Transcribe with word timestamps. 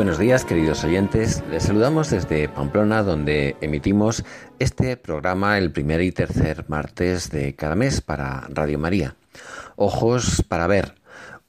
Buenos 0.00 0.18
días, 0.18 0.46
queridos 0.46 0.82
oyentes. 0.82 1.44
Les 1.50 1.64
saludamos 1.64 2.08
desde 2.08 2.48
Pamplona, 2.48 3.02
donde 3.02 3.54
emitimos 3.60 4.24
este 4.58 4.96
programa 4.96 5.58
el 5.58 5.72
primer 5.72 6.00
y 6.00 6.10
tercer 6.10 6.64
martes 6.68 7.28
de 7.30 7.54
cada 7.54 7.74
mes 7.74 8.00
para 8.00 8.46
Radio 8.48 8.78
María. 8.78 9.14
Ojos 9.76 10.42
para 10.48 10.66
ver, 10.66 10.94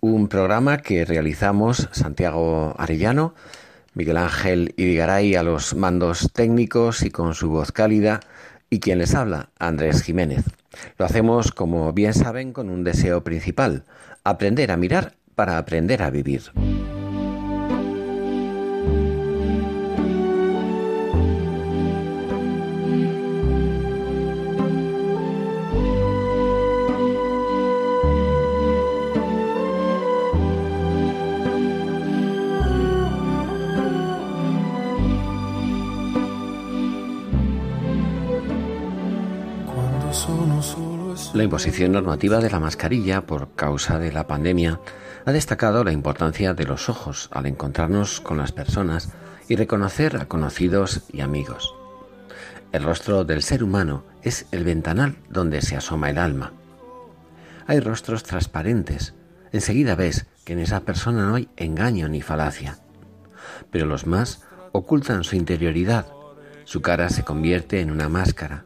un 0.01 0.27
programa 0.27 0.79
que 0.79 1.05
realizamos 1.05 1.87
Santiago 1.93 2.75
Arellano, 2.77 3.35
Miguel 3.93 4.17
Ángel 4.17 4.73
Idigaray 4.75 5.35
a 5.35 5.43
los 5.43 5.73
mandos 5.73 6.29
técnicos 6.33 7.03
y 7.03 7.09
con 7.09 7.33
su 7.35 7.49
voz 7.51 7.71
cálida, 7.71 8.19
y 8.69 8.81
quien 8.81 8.97
les 8.97 9.15
habla, 9.15 9.51
Andrés 9.59 10.03
Jiménez. 10.03 10.43
Lo 10.97 11.05
hacemos, 11.05 11.53
como 11.53 11.93
bien 11.93 12.13
saben, 12.13 12.51
con 12.51 12.69
un 12.69 12.83
deseo 12.83 13.23
principal, 13.23 13.85
aprender 14.25 14.73
a 14.73 14.77
mirar 14.77 15.13
para 15.35 15.57
aprender 15.57 16.03
a 16.03 16.09
vivir. 16.09 16.51
La 41.33 41.43
imposición 41.43 41.93
normativa 41.93 42.39
de 42.39 42.49
la 42.49 42.59
mascarilla 42.59 43.25
por 43.25 43.55
causa 43.55 43.99
de 43.99 44.11
la 44.11 44.27
pandemia 44.27 44.81
ha 45.25 45.31
destacado 45.31 45.85
la 45.85 45.93
importancia 45.93 46.53
de 46.53 46.65
los 46.65 46.89
ojos 46.89 47.29
al 47.31 47.45
encontrarnos 47.45 48.19
con 48.19 48.37
las 48.37 48.51
personas 48.51 49.13
y 49.47 49.55
reconocer 49.55 50.17
a 50.17 50.27
conocidos 50.27 51.03
y 51.13 51.21
amigos. 51.21 51.73
El 52.73 52.83
rostro 52.83 53.23
del 53.23 53.43
ser 53.43 53.63
humano 53.63 54.03
es 54.23 54.45
el 54.51 54.65
ventanal 54.65 55.15
donde 55.29 55.61
se 55.61 55.77
asoma 55.77 56.09
el 56.09 56.17
alma. 56.17 56.51
Hay 57.65 57.79
rostros 57.79 58.23
transparentes. 58.23 59.13
Enseguida 59.53 59.95
ves 59.95 60.25
que 60.43 60.53
en 60.53 60.59
esa 60.59 60.81
persona 60.81 61.27
no 61.27 61.35
hay 61.35 61.47
engaño 61.55 62.09
ni 62.09 62.21
falacia. 62.21 62.79
Pero 63.71 63.85
los 63.85 64.05
más 64.05 64.43
ocultan 64.73 65.23
su 65.23 65.37
interioridad. 65.37 66.07
Su 66.65 66.81
cara 66.81 67.07
se 67.07 67.23
convierte 67.23 67.79
en 67.79 67.89
una 67.89 68.09
máscara. 68.09 68.65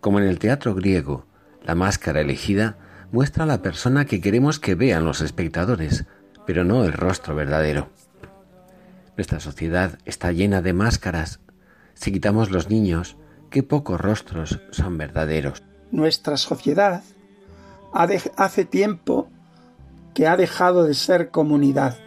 Como 0.00 0.18
en 0.18 0.26
el 0.26 0.38
teatro 0.38 0.74
griego, 0.74 1.25
la 1.66 1.74
máscara 1.74 2.20
elegida 2.20 2.78
muestra 3.12 3.44
a 3.44 3.46
la 3.46 3.60
persona 3.60 4.04
que 4.04 4.20
queremos 4.20 4.60
que 4.60 4.74
vean 4.74 5.04
los 5.04 5.20
espectadores, 5.20 6.06
pero 6.46 6.64
no 6.64 6.84
el 6.84 6.92
rostro 6.92 7.34
verdadero. 7.34 7.90
Nuestra 9.16 9.40
sociedad 9.40 9.98
está 10.04 10.32
llena 10.32 10.62
de 10.62 10.72
máscaras. 10.72 11.40
Si 11.94 12.12
quitamos 12.12 12.50
los 12.50 12.70
niños, 12.70 13.16
qué 13.50 13.62
pocos 13.62 14.00
rostros 14.00 14.60
son 14.70 14.96
verdaderos. 14.96 15.62
Nuestra 15.90 16.36
sociedad 16.36 17.02
hace 17.92 18.64
tiempo 18.64 19.28
que 20.14 20.26
ha 20.26 20.36
dejado 20.36 20.84
de 20.84 20.94
ser 20.94 21.30
comunidad 21.30 21.98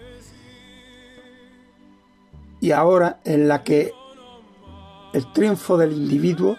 y 2.61 2.71
ahora 2.71 3.19
en 3.23 3.47
la 3.47 3.63
que 3.63 3.93
el 5.13 5.31
triunfo 5.33 5.77
del 5.77 5.93
individuo 5.93 6.57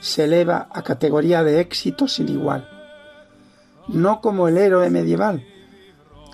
se 0.00 0.24
eleva 0.24 0.68
a 0.72 0.82
categoría 0.82 1.42
de 1.42 1.60
éxito 1.60 2.06
sin 2.08 2.28
igual, 2.28 2.68
no 3.88 4.20
como 4.20 4.48
el 4.48 4.58
héroe 4.58 4.90
medieval, 4.90 5.44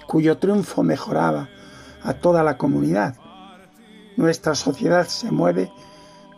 cuyo 0.07 0.39
triunfo 0.39 0.83
mejoraba 0.83 1.49
a 2.03 2.15
toda 2.15 2.43
la 2.43 2.59
comunidad. 2.59 3.17
Nuestra 4.17 4.55
sociedad 4.55 5.07
se 5.07 5.31
mueve 5.31 5.73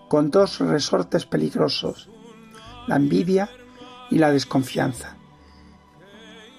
con 0.09 0.31
dos 0.31 0.61
resortes 0.61 1.27
peligrosos, 1.27 2.09
la 2.87 2.97
envidia 2.97 3.51
y 4.11 4.19
la 4.19 4.31
desconfianza. 4.31 5.17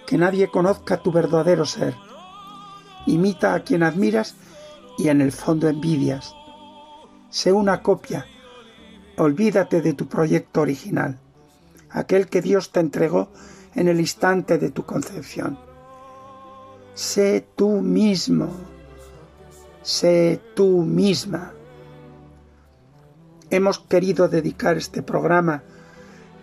Que 0.05 0.17
nadie 0.17 0.49
conozca 0.49 0.97
tu 1.01 1.11
verdadero 1.11 1.65
ser. 1.65 1.95
Imita 3.05 3.53
a 3.53 3.61
quien 3.61 3.83
admiras 3.83 4.35
y 4.97 5.09
en 5.09 5.21
el 5.21 5.31
fondo 5.31 5.69
envidias. 5.69 6.33
Sé 7.29 7.51
una 7.51 7.81
copia 7.81 8.25
Olvídate 9.19 9.81
de 9.81 9.93
tu 9.93 10.07
proyecto 10.07 10.61
original, 10.61 11.17
aquel 11.89 12.27
que 12.27 12.39
Dios 12.39 12.71
te 12.71 12.79
entregó 12.79 13.31
en 13.73 13.87
el 13.87 13.99
instante 13.99 14.59
de 14.59 14.69
tu 14.69 14.85
concepción. 14.85 15.57
Sé 16.93 17.43
tú 17.55 17.81
mismo, 17.81 18.49
sé 19.81 20.39
tú 20.55 20.83
misma. 20.83 21.53
Hemos 23.49 23.79
querido 23.79 24.27
dedicar 24.27 24.77
este 24.77 25.01
programa 25.01 25.63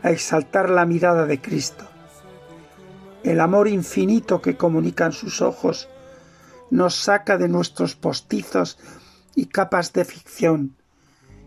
a 0.02 0.10
exaltar 0.10 0.68
la 0.68 0.84
mirada 0.84 1.26
de 1.26 1.40
Cristo. 1.40 1.84
El 3.22 3.38
amor 3.38 3.68
infinito 3.68 4.42
que 4.42 4.56
comunican 4.56 5.12
sus 5.12 5.42
ojos 5.42 5.88
nos 6.72 6.96
saca 6.96 7.38
de 7.38 7.46
nuestros 7.48 7.94
postizos 7.94 8.78
y 9.36 9.46
capas 9.46 9.92
de 9.92 10.04
ficción 10.04 10.74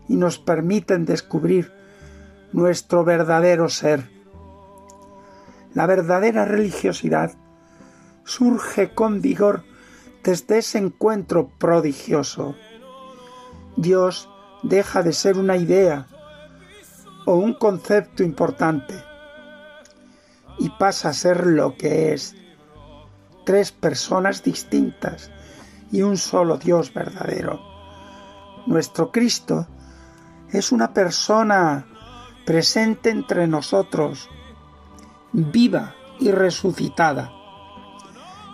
y 0.08 0.16
nos 0.16 0.38
permiten 0.38 1.04
descubrir 1.04 1.72
nuestro 2.52 3.04
verdadero 3.04 3.68
ser. 3.68 4.10
La 5.74 5.86
verdadera 5.86 6.44
religiosidad 6.44 7.32
surge 8.24 8.94
con 8.94 9.20
vigor 9.20 9.64
desde 10.24 10.58
ese 10.58 10.78
encuentro 10.78 11.50
prodigioso. 11.58 12.54
Dios 13.76 14.28
deja 14.62 15.02
de 15.02 15.12
ser 15.12 15.38
una 15.38 15.56
idea 15.56 16.06
o 17.26 17.34
un 17.34 17.54
concepto 17.54 18.22
importante 18.22 18.94
y 20.58 20.70
pasa 20.70 21.10
a 21.10 21.12
ser 21.12 21.46
lo 21.46 21.76
que 21.76 22.12
es, 22.12 22.34
tres 23.44 23.70
personas 23.70 24.42
distintas 24.42 25.30
y 25.92 26.02
un 26.02 26.16
solo 26.16 26.58
Dios 26.58 26.92
verdadero. 26.92 27.60
Nuestro 28.66 29.12
Cristo 29.12 29.66
es 30.52 30.72
una 30.72 30.92
persona 30.92 31.86
presente 32.46 33.10
entre 33.10 33.46
nosotros, 33.46 34.28
viva 35.32 35.94
y 36.18 36.30
resucitada. 36.30 37.32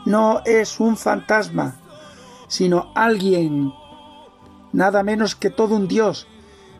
No 0.04 0.42
es 0.44 0.80
un 0.80 0.96
fantasma, 0.96 1.76
sino 2.48 2.92
alguien, 2.94 3.72
nada 4.72 5.02
menos 5.02 5.36
que 5.36 5.50
todo 5.50 5.76
un 5.76 5.88
Dios, 5.88 6.26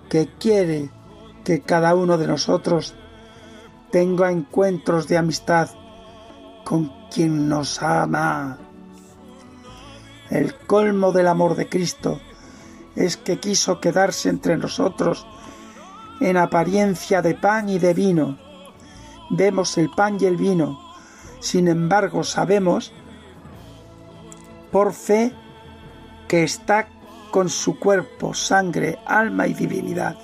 que 0.09 0.29
quiere 0.39 0.91
que 1.45 1.61
cada 1.61 1.95
uno 1.95 2.19
de 2.19 2.27
nosotros 2.27 2.95
tenga 3.93 4.33
encuentros 4.33 5.07
de 5.07 5.17
amistad 5.17 5.71
con 6.65 6.93
quien 7.11 7.49
nos 7.49 7.81
ama. 7.83 8.59
El 10.31 10.57
colmo 10.67 11.13
del 11.13 11.29
amor 11.29 11.55
de 11.55 11.69
Cristo 11.69 12.21
es 12.97 13.17
que 13.17 13.39
quiso 13.39 13.81
quedarse 13.81 14.29
entre 14.29 14.57
nosotros 14.57 15.27
en 16.21 16.37
apariencia 16.37 17.23
de 17.23 17.35
pan 17.35 17.69
y 17.69 17.79
de 17.79 17.95
vino. 17.95 18.39
Vemos 19.31 19.77
el 19.79 19.91
pan 19.91 20.19
y 20.21 20.27
el 20.27 20.37
vino, 20.37 20.79
sin 21.41 21.69
embargo 21.69 22.25
sabemos 22.25 22.93
por 24.71 24.93
fe 24.93 25.33
que 26.29 26.43
está 26.43 26.89
con 27.31 27.49
su 27.49 27.79
cuerpo, 27.79 28.33
sangre, 28.35 28.99
alma 29.07 29.47
y 29.47 29.55
divinidad. 29.55 30.17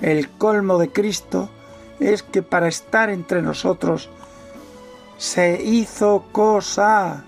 El 0.00 0.30
colmo 0.30 0.78
de 0.78 0.90
Cristo 0.90 1.50
es 2.00 2.22
que 2.22 2.42
para 2.42 2.68
estar 2.68 3.10
entre 3.10 3.42
nosotros 3.42 4.08
se 5.18 5.62
hizo 5.62 6.24
cosa, 6.32 7.24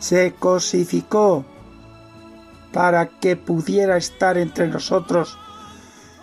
se 0.00 0.34
cosificó, 0.34 1.44
para 2.72 3.06
que 3.06 3.36
pudiera 3.36 3.96
estar 3.96 4.38
entre 4.38 4.68
nosotros 4.68 5.38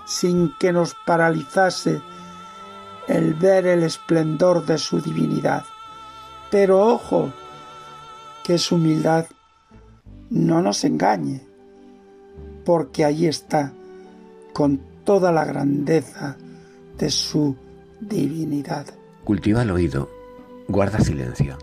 sin 0.05 0.53
que 0.59 0.73
nos 0.73 0.95
paralizase 1.05 2.01
el 3.07 3.33
ver 3.35 3.67
el 3.67 3.83
esplendor 3.83 4.65
de 4.65 4.77
su 4.77 5.01
divinidad. 5.01 5.63
Pero 6.49 6.85
ojo, 6.85 7.31
que 8.43 8.55
es 8.55 8.71
humildad, 8.71 9.27
no 10.29 10.61
nos 10.61 10.83
engañe, 10.83 11.41
porque 12.65 13.05
ahí 13.05 13.27
está, 13.27 13.71
con 14.53 14.81
toda 15.03 15.31
la 15.31 15.45
grandeza 15.45 16.37
de 16.97 17.09
su 17.09 17.55
divinidad. 17.99 18.87
Cultiva 19.23 19.61
el 19.61 19.71
oído, 19.71 20.09
guarda 20.67 20.99
silencio. 20.99 21.57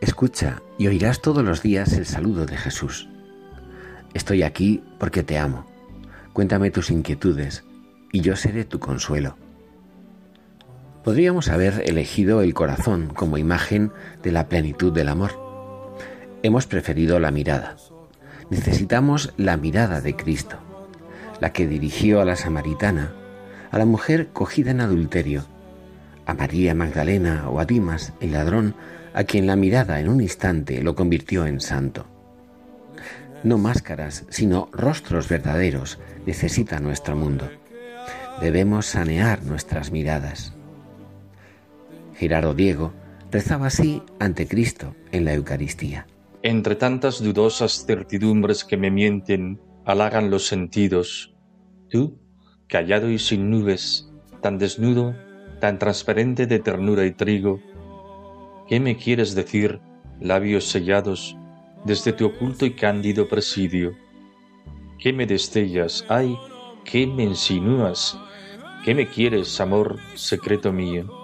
Escucha 0.00 0.62
y 0.78 0.86
oirás 0.86 1.20
todos 1.20 1.44
los 1.44 1.62
días 1.62 1.92
el 1.92 2.06
saludo 2.06 2.46
de 2.46 2.56
Jesús. 2.56 3.08
Estoy 4.14 4.42
aquí 4.42 4.82
porque 4.98 5.22
te 5.22 5.38
amo. 5.38 5.66
Cuéntame 6.32 6.70
tus 6.70 6.90
inquietudes 6.90 7.64
y 8.12 8.20
yo 8.20 8.36
seré 8.36 8.64
tu 8.64 8.80
consuelo. 8.80 9.36
Podríamos 11.04 11.48
haber 11.48 11.82
elegido 11.86 12.42
el 12.42 12.52
corazón 12.52 13.08
como 13.14 13.38
imagen 13.38 13.92
de 14.22 14.32
la 14.32 14.48
plenitud 14.48 14.92
del 14.92 15.08
amor. 15.08 15.32
Hemos 16.42 16.66
preferido 16.66 17.18
la 17.20 17.30
mirada. 17.30 17.76
Necesitamos 18.50 19.32
la 19.36 19.56
mirada 19.56 20.00
de 20.00 20.16
Cristo, 20.16 20.56
la 21.40 21.52
que 21.52 21.66
dirigió 21.66 22.20
a 22.20 22.24
la 22.24 22.36
samaritana, 22.36 23.12
a 23.70 23.78
la 23.78 23.86
mujer 23.86 24.28
cogida 24.32 24.72
en 24.72 24.80
adulterio, 24.80 25.44
a 26.26 26.34
María 26.34 26.74
Magdalena 26.74 27.48
o 27.48 27.60
a 27.60 27.64
Dimas, 27.64 28.12
el 28.20 28.32
ladrón, 28.32 28.74
a 29.14 29.24
quien 29.24 29.46
la 29.46 29.56
mirada 29.56 30.00
en 30.00 30.08
un 30.08 30.20
instante 30.20 30.82
lo 30.82 30.94
convirtió 30.94 31.46
en 31.46 31.60
santo. 31.60 32.06
No 33.42 33.56
máscaras, 33.56 34.26
sino 34.28 34.68
rostros 34.72 35.28
verdaderos 35.28 35.98
necesita 36.26 36.78
nuestro 36.78 37.16
mundo. 37.16 37.48
Debemos 38.40 38.86
sanear 38.86 39.42
nuestras 39.44 39.90
miradas. 39.90 40.54
Gerardo 42.14 42.54
Diego 42.54 42.92
rezaba 43.30 43.68
así 43.68 44.02
ante 44.18 44.46
Cristo 44.46 44.94
en 45.10 45.24
la 45.24 45.32
Eucaristía. 45.32 46.06
Entre 46.42 46.74
tantas 46.74 47.22
dudosas 47.22 47.86
certidumbres 47.86 48.64
que 48.64 48.76
me 48.76 48.90
mienten, 48.90 49.60
halagan 49.86 50.30
los 50.30 50.46
sentidos, 50.46 51.34
tú, 51.88 52.18
callado 52.66 53.10
y 53.10 53.18
sin 53.18 53.50
nubes, 53.50 54.10
tan 54.42 54.58
desnudo, 54.58 55.14
tan 55.60 55.78
transparente 55.78 56.46
de 56.46 56.58
ternura 56.58 57.06
y 57.06 57.12
trigo, 57.12 57.60
¿qué 58.68 58.80
me 58.80 58.96
quieres 58.96 59.34
decir, 59.34 59.80
labios 60.20 60.68
sellados, 60.68 61.36
desde 61.84 62.12
tu 62.12 62.26
oculto 62.26 62.66
y 62.66 62.72
cándido 62.72 63.28
presidio? 63.28 63.96
¿Qué 64.98 65.12
me 65.12 65.26
destellas, 65.26 66.04
ay, 66.08 66.36
qué 66.84 67.06
me 67.06 67.24
insinúas? 67.24 68.18
¿Qué 68.84 68.94
me 68.94 69.08
quieres, 69.08 69.60
amor 69.60 69.98
secreto 70.14 70.72
mío? 70.72 71.20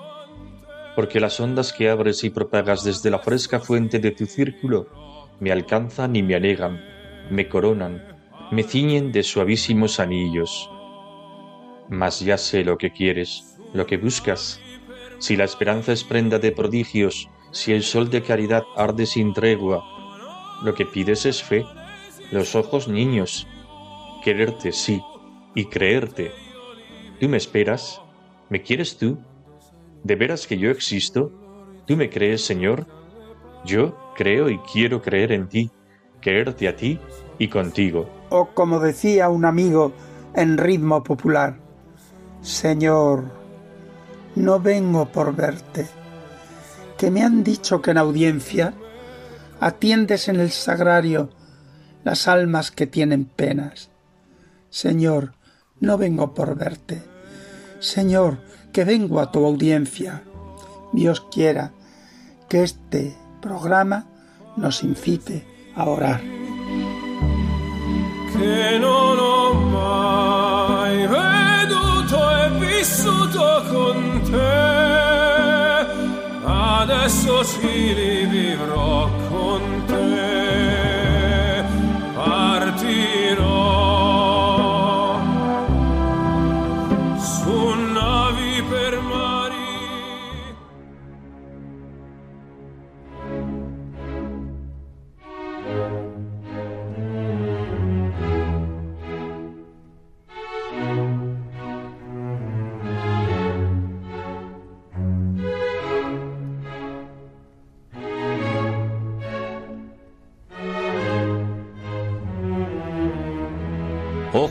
porque 0.97 1.21
las 1.21 1.39
ondas 1.39 1.75
que 1.75 1.91
abres 1.91 2.25
y 2.25 2.31
propagas 2.31 2.83
desde 2.83 3.11
la 3.11 3.19
fresca 3.19 3.61
fuente 3.61 3.99
de 3.99 4.13
tu 4.13 4.25
círculo 4.25 4.89
me 5.39 5.53
alcanzan 5.53 6.17
y 6.17 6.23
me 6.23 6.35
anegan, 6.35 6.83
me 7.31 7.49
coronan, 7.51 8.03
me 8.51 8.63
ciñen 8.63 9.13
de 9.13 9.23
suavísimos 9.23 10.01
anillos. 10.01 10.71
Mas 11.91 12.21
ya 12.21 12.39
sé 12.39 12.65
lo 12.65 12.79
que 12.79 12.91
quieres, 12.91 13.59
lo 13.75 13.85
que 13.85 13.99
buscas. 13.99 14.59
Si 15.19 15.37
la 15.37 15.45
esperanza 15.45 15.93
es 15.93 16.03
prenda 16.03 16.39
de 16.39 16.51
prodigios, 16.51 17.29
si 17.51 17.75
el 17.75 17.83
sol 17.83 18.09
de 18.09 18.23
caridad 18.23 18.65
arde 18.75 19.05
sin 19.05 19.35
tregua, 19.35 19.85
lo 20.63 20.75
que 20.75 20.87
pides 20.87 21.27
es 21.27 21.43
fe, 21.43 21.65
los 22.31 22.55
ojos 22.55 22.89
niños, 22.89 23.47
quererte 24.23 24.73
sí, 24.73 25.03
y 25.55 25.67
creerte. 25.67 26.33
¿Tú 27.21 27.29
me 27.29 27.37
esperas? 27.37 28.01
¿Me 28.49 28.63
quieres 28.63 28.97
tú? 28.97 29.19
¿De 30.05 30.17
veras 30.17 30.47
que 30.47 30.59
yo 30.59 30.71
existo? 30.71 31.33
¿Tú 31.87 31.97
me 31.97 32.11
crees, 32.11 32.45
Señor? 32.45 32.87
Yo 33.65 33.97
creo 34.17 34.51
y 34.51 34.59
quiero 34.59 35.03
creer 35.03 35.33
en 35.33 35.49
ti, 35.49 35.71
creerte 36.21 36.69
a 36.69 36.77
ti 36.77 36.99
y 37.39 37.49
contigo. 37.49 38.09
O 38.31 38.47
como 38.47 38.81
decía 38.81 39.29
un 39.29 39.45
amigo 39.45 39.93
en 40.35 40.59
ritmo 40.59 41.03
popular, 41.03 41.59
Señor, 42.41 43.25
no 44.35 44.61
vengo 44.61 45.07
por 45.07 45.35
verte, 45.35 45.87
que 46.99 47.11
me 47.11 47.23
han 47.23 47.43
dicho 47.43 47.81
que 47.81 47.93
en 47.93 47.99
audiencia 47.99 48.75
atiendes 49.61 50.29
en 50.29 50.41
el 50.41 50.51
sagrario 50.51 51.31
las 52.05 52.29
almas 52.29 52.71
que 52.71 52.87
tienen 52.87 53.25
penas. 53.25 53.91
Señor, 54.71 55.35
no 55.81 55.99
vengo 55.99 56.35
por 56.35 56.57
verte. 56.57 57.03
Señor, 57.81 58.39
que 58.73 58.85
vengo 58.85 59.21
a 59.21 59.33
tu 59.33 59.45
audiencia. 59.45 60.23
Dios 60.93 61.21
quiera 61.21 61.73
que 62.49 62.63
este 62.63 63.17
programa 63.41 64.07
nos 64.57 64.83
incite 64.83 65.47
a 65.75 65.85
orar. 65.85 66.21
Che 68.33 68.79
non 68.79 69.19
ho 69.19 69.53
mai 69.55 71.07
veduto 71.07 72.19
e 72.41 72.51
vissuto 72.61 73.63
con 73.71 74.21
te, 74.31 74.77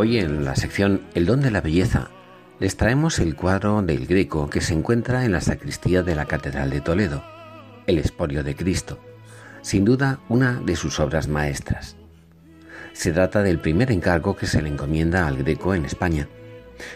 Hoy 0.00 0.18
en 0.18 0.44
la 0.44 0.54
sección 0.54 1.02
El 1.16 1.26
don 1.26 1.40
de 1.40 1.50
la 1.50 1.60
belleza 1.60 2.10
les 2.60 2.76
traemos 2.76 3.18
el 3.18 3.34
cuadro 3.34 3.82
del 3.82 4.06
Greco 4.06 4.48
que 4.48 4.60
se 4.60 4.72
encuentra 4.72 5.24
en 5.24 5.32
la 5.32 5.40
sacristía 5.40 6.04
de 6.04 6.14
la 6.14 6.26
Catedral 6.26 6.70
de 6.70 6.80
Toledo, 6.80 7.24
El 7.88 7.98
Espolio 7.98 8.44
de 8.44 8.54
Cristo, 8.54 9.00
sin 9.60 9.84
duda 9.84 10.20
una 10.28 10.60
de 10.60 10.76
sus 10.76 11.00
obras 11.00 11.26
maestras. 11.26 11.96
Se 12.92 13.10
trata 13.10 13.42
del 13.42 13.58
primer 13.58 13.90
encargo 13.90 14.36
que 14.36 14.46
se 14.46 14.62
le 14.62 14.68
encomienda 14.68 15.26
al 15.26 15.38
Greco 15.38 15.74
en 15.74 15.84
España. 15.84 16.28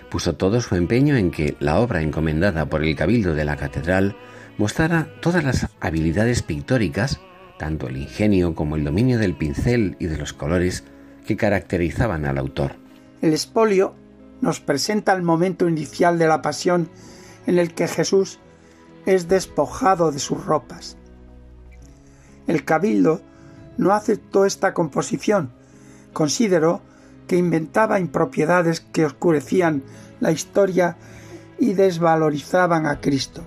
Puso 0.09 0.37
todo 0.37 0.61
su 0.61 0.77
empeño 0.77 1.17
en 1.17 1.33
que 1.33 1.57
la 1.59 1.81
obra 1.81 2.03
encomendada 2.03 2.67
por 2.67 2.85
el 2.85 2.95
Cabildo 2.95 3.35
de 3.35 3.45
la 3.45 3.57
Catedral 3.57 4.15
mostrara 4.59 5.09
todas 5.21 5.43
las 5.43 5.67
habilidades 5.81 6.45
pictóricas, 6.45 7.19
tanto 7.59 7.89
el 7.89 7.97
ingenio 7.97 8.55
como 8.55 8.77
el 8.77 8.85
dominio 8.85 9.19
del 9.19 9.35
pincel 9.35 9.97
y 9.99 10.07
de 10.07 10.19
los 10.19 10.33
colores, 10.33 10.85
que 11.27 11.37
caracterizaban 11.37 12.27
al 12.27 12.39
autor. 12.39 12.82
El 13.23 13.33
espolio 13.33 13.95
nos 14.41 14.59
presenta 14.59 15.13
el 15.13 15.23
momento 15.23 15.69
inicial 15.69 16.19
de 16.19 16.27
la 16.27 16.43
pasión 16.43 16.91
en 17.47 17.59
el 17.59 17.73
que 17.73 17.87
Jesús 17.87 18.41
es 19.07 19.29
despojado 19.29 20.11
de 20.11 20.19
sus 20.19 20.45
ropas. 20.45 20.97
El 22.49 22.65
cabildo 22.65 23.21
no 23.79 23.93
aceptó 23.93 24.45
esta 24.45 24.75
composición, 24.75 25.53
consideró 26.13 26.83
que 27.29 27.37
inventaba 27.37 28.01
impropiedades 28.01 28.81
que 28.81 29.07
oscurecían 29.07 29.85
la 30.19 30.33
historia 30.33 30.97
y 31.61 31.75
desvalorizaban 31.75 32.87
a 32.87 33.01
Cristo. 33.01 33.45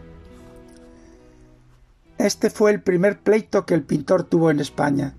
Este 2.18 2.50
fue 2.50 2.72
el 2.72 2.82
primer 2.82 3.20
pleito 3.20 3.66
que 3.66 3.74
el 3.74 3.84
pintor 3.84 4.24
tuvo 4.24 4.52
en 4.52 4.62
España, 4.62 5.16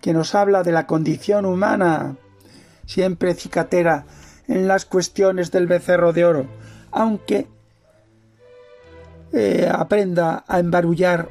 que 0.00 0.12
nos 0.12 0.36
habla 0.36 0.62
de 0.62 0.70
la 0.70 0.86
condición 0.86 1.44
humana, 1.44 2.16
siempre 2.86 3.34
cicatera 3.34 4.06
en 4.48 4.68
las 4.68 4.84
cuestiones 4.84 5.50
del 5.50 5.66
becerro 5.66 6.12
de 6.12 6.24
oro, 6.24 6.46
aunque 6.90 7.46
eh, 9.32 9.68
aprenda 9.72 10.44
a 10.46 10.60
embarullar 10.60 11.28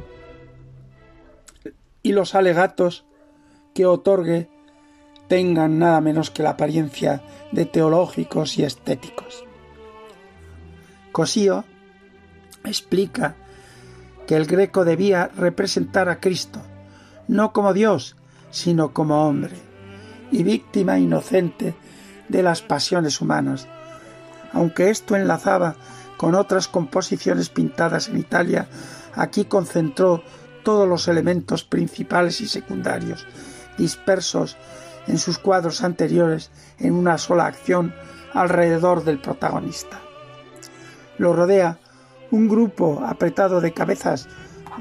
y 2.02 2.12
los 2.12 2.36
alegatos 2.36 3.06
que 3.74 3.86
otorgue 3.86 4.50
tengan 5.28 5.80
nada 5.80 6.02
menos 6.02 6.30
que 6.30 6.44
la 6.44 6.52
apariencia 6.52 7.24
de 7.52 7.66
teológicos 7.66 8.58
y 8.58 8.64
estéticos. 8.64 9.46
Cosío 11.12 11.64
explica 12.66 13.36
que 14.28 14.36
el 14.36 14.46
greco 14.46 14.86
debía 14.86 15.30
representar 15.36 16.10
a 16.10 16.20
Cristo, 16.20 16.62
no 17.28 17.54
como 17.54 17.74
Dios, 17.74 18.16
sino 18.52 18.94
como 18.94 19.28
hombre, 19.28 19.56
y 20.34 20.42
víctima 20.44 20.98
inocente 20.98 21.76
de 22.28 22.42
las 22.42 22.64
pasiones 22.64 23.22
humanas. 23.22 23.68
Aunque 24.52 24.90
esto 24.90 25.16
enlazaba 25.16 25.76
con 26.18 26.34
otras 26.34 26.68
composiciones 26.68 27.50
pintadas 27.50 28.10
en 28.10 28.18
Italia, 28.18 28.68
aquí 29.14 29.46
concentró 29.46 30.24
todos 30.64 30.88
los 30.90 31.08
elementos 31.08 31.64
principales 31.64 32.42
y 32.42 32.48
secundarios, 32.48 33.28
dispersos 33.78 34.58
en 35.08 35.20
sus 35.20 35.38
cuadros 35.38 35.84
anteriores 35.84 36.50
en 36.80 36.94
una 36.94 37.18
sola 37.20 37.46
acción 37.46 37.94
alrededor 38.34 39.04
del 39.04 39.20
protagonista. 39.20 40.00
Lo 41.20 41.34
rodea 41.34 41.78
un 42.32 42.48
grupo 42.48 43.04
apretado 43.06 43.62
de 43.62 43.74
cabezas 43.74 44.28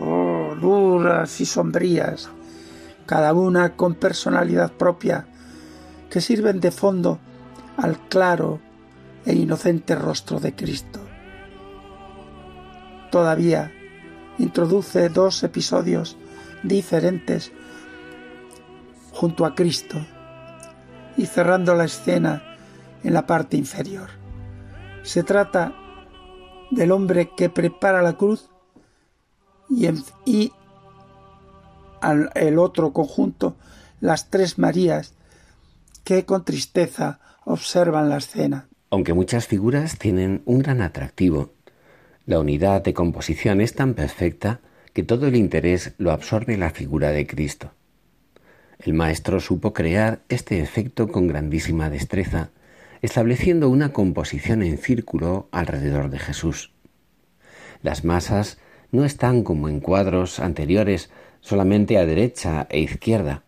oh, 0.00 0.54
duras 0.58 1.38
y 1.42 1.44
sombrías, 1.44 2.30
cada 3.04 3.34
una 3.34 3.76
con 3.76 3.94
personalidad 3.94 4.72
propia, 4.72 5.26
que 6.12 6.20
sirven 6.20 6.60
de 6.60 6.70
fondo 6.70 7.18
al 7.78 7.98
claro 8.10 8.60
e 9.24 9.32
inocente 9.32 9.94
rostro 9.94 10.40
de 10.40 10.54
Cristo. 10.54 11.00
Todavía 13.10 13.72
introduce 14.38 15.08
dos 15.08 15.42
episodios 15.42 16.18
diferentes 16.62 17.50
junto 19.12 19.46
a 19.46 19.54
Cristo 19.54 20.04
y 21.16 21.24
cerrando 21.24 21.74
la 21.74 21.84
escena 21.86 22.42
en 23.02 23.14
la 23.14 23.26
parte 23.26 23.56
inferior. 23.56 24.10
Se 25.04 25.22
trata 25.22 25.72
del 26.70 26.92
hombre 26.92 27.30
que 27.34 27.48
prepara 27.48 28.02
la 28.02 28.18
cruz 28.18 28.50
y, 29.70 30.52
al, 32.02 32.30
el 32.34 32.58
otro 32.58 32.92
conjunto 32.92 33.56
las 34.00 34.28
tres 34.28 34.58
Marías 34.58 35.14
que 36.04 36.24
con 36.24 36.44
tristeza 36.44 37.20
observan 37.44 38.08
la 38.08 38.18
escena. 38.18 38.68
Aunque 38.90 39.14
muchas 39.14 39.46
figuras 39.46 39.98
tienen 39.98 40.42
un 40.44 40.58
gran 40.58 40.82
atractivo, 40.82 41.52
la 42.26 42.38
unidad 42.38 42.82
de 42.82 42.94
composición 42.94 43.60
es 43.60 43.74
tan 43.74 43.94
perfecta 43.94 44.60
que 44.92 45.02
todo 45.02 45.26
el 45.26 45.36
interés 45.36 45.94
lo 45.98 46.12
absorbe 46.12 46.56
la 46.56 46.70
figura 46.70 47.10
de 47.10 47.26
Cristo. 47.26 47.72
El 48.78 48.94
maestro 48.94 49.40
supo 49.40 49.72
crear 49.72 50.20
este 50.28 50.60
efecto 50.60 51.08
con 51.08 51.26
grandísima 51.26 51.88
destreza, 51.88 52.50
estableciendo 53.00 53.68
una 53.68 53.92
composición 53.92 54.62
en 54.62 54.78
círculo 54.78 55.48
alrededor 55.50 56.10
de 56.10 56.18
Jesús. 56.18 56.72
Las 57.82 58.04
masas 58.04 58.58
no 58.90 59.04
están 59.04 59.42
como 59.42 59.68
en 59.68 59.80
cuadros 59.80 60.38
anteriores 60.38 61.10
solamente 61.40 61.98
a 61.98 62.06
derecha 62.06 62.66
e 62.70 62.80
izquierda, 62.80 63.42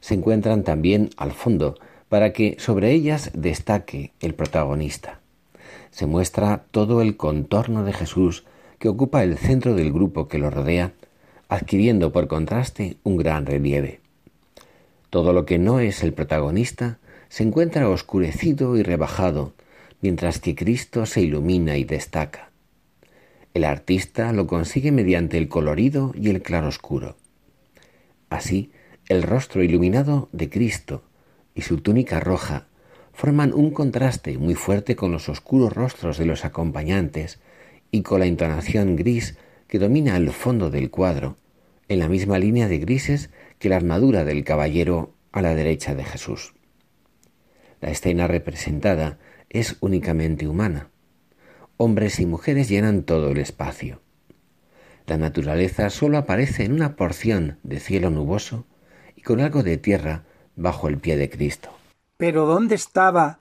se 0.00 0.14
encuentran 0.14 0.62
también 0.62 1.10
al 1.16 1.32
fondo 1.32 1.78
para 2.10 2.32
que 2.32 2.56
sobre 2.58 2.90
ellas 2.90 3.30
destaque 3.34 4.12
el 4.20 4.34
protagonista. 4.34 5.20
Se 5.92 6.06
muestra 6.06 6.64
todo 6.72 7.02
el 7.02 7.16
contorno 7.16 7.84
de 7.84 7.92
Jesús 7.92 8.44
que 8.80 8.88
ocupa 8.88 9.22
el 9.22 9.38
centro 9.38 9.76
del 9.76 9.92
grupo 9.92 10.26
que 10.26 10.38
lo 10.38 10.50
rodea, 10.50 10.92
adquiriendo 11.48 12.10
por 12.10 12.26
contraste 12.26 12.96
un 13.04 13.16
gran 13.16 13.46
relieve. 13.46 14.00
Todo 15.08 15.32
lo 15.32 15.46
que 15.46 15.58
no 15.58 15.78
es 15.78 16.02
el 16.02 16.12
protagonista 16.12 16.98
se 17.28 17.44
encuentra 17.44 17.88
oscurecido 17.88 18.76
y 18.76 18.82
rebajado, 18.82 19.52
mientras 20.00 20.40
que 20.40 20.56
Cristo 20.56 21.06
se 21.06 21.20
ilumina 21.20 21.76
y 21.76 21.84
destaca. 21.84 22.50
El 23.54 23.64
artista 23.64 24.32
lo 24.32 24.48
consigue 24.48 24.90
mediante 24.90 25.38
el 25.38 25.48
colorido 25.48 26.12
y 26.16 26.30
el 26.30 26.42
claroscuro. 26.42 27.16
Así, 28.30 28.72
el 29.08 29.22
rostro 29.22 29.62
iluminado 29.62 30.28
de 30.32 30.50
Cristo 30.50 31.04
y 31.60 31.62
su 31.62 31.82
túnica 31.82 32.20
roja 32.20 32.68
forman 33.12 33.52
un 33.52 33.70
contraste 33.70 34.38
muy 34.38 34.54
fuerte 34.54 34.96
con 34.96 35.12
los 35.12 35.28
oscuros 35.28 35.74
rostros 35.74 36.16
de 36.16 36.24
los 36.24 36.46
acompañantes 36.46 37.38
y 37.90 38.00
con 38.00 38.20
la 38.20 38.26
entonación 38.26 38.96
gris 38.96 39.36
que 39.68 39.78
domina 39.78 40.16
el 40.16 40.30
fondo 40.30 40.70
del 40.70 40.88
cuadro, 40.88 41.36
en 41.88 41.98
la 41.98 42.08
misma 42.08 42.38
línea 42.38 42.66
de 42.66 42.78
grises 42.78 43.28
que 43.58 43.68
la 43.68 43.76
armadura 43.76 44.24
del 44.24 44.42
caballero 44.42 45.12
a 45.32 45.42
la 45.42 45.54
derecha 45.54 45.94
de 45.94 46.02
Jesús. 46.02 46.54
La 47.82 47.90
escena 47.90 48.26
representada 48.26 49.18
es 49.50 49.76
únicamente 49.80 50.48
humana. 50.48 50.88
Hombres 51.76 52.20
y 52.20 52.24
mujeres 52.24 52.70
llenan 52.70 53.02
todo 53.02 53.32
el 53.32 53.38
espacio. 53.38 54.00
La 55.06 55.18
naturaleza 55.18 55.90
solo 55.90 56.16
aparece 56.16 56.64
en 56.64 56.72
una 56.72 56.96
porción 56.96 57.58
de 57.64 57.80
cielo 57.80 58.08
nuboso 58.08 58.64
y 59.14 59.20
con 59.20 59.40
algo 59.40 59.62
de 59.62 59.76
tierra 59.76 60.24
bajo 60.56 60.88
el 60.88 60.98
pie 60.98 61.16
de 61.16 61.30
Cristo. 61.30 61.70
Pero 62.16 62.46
¿dónde 62.46 62.74
estaba 62.74 63.38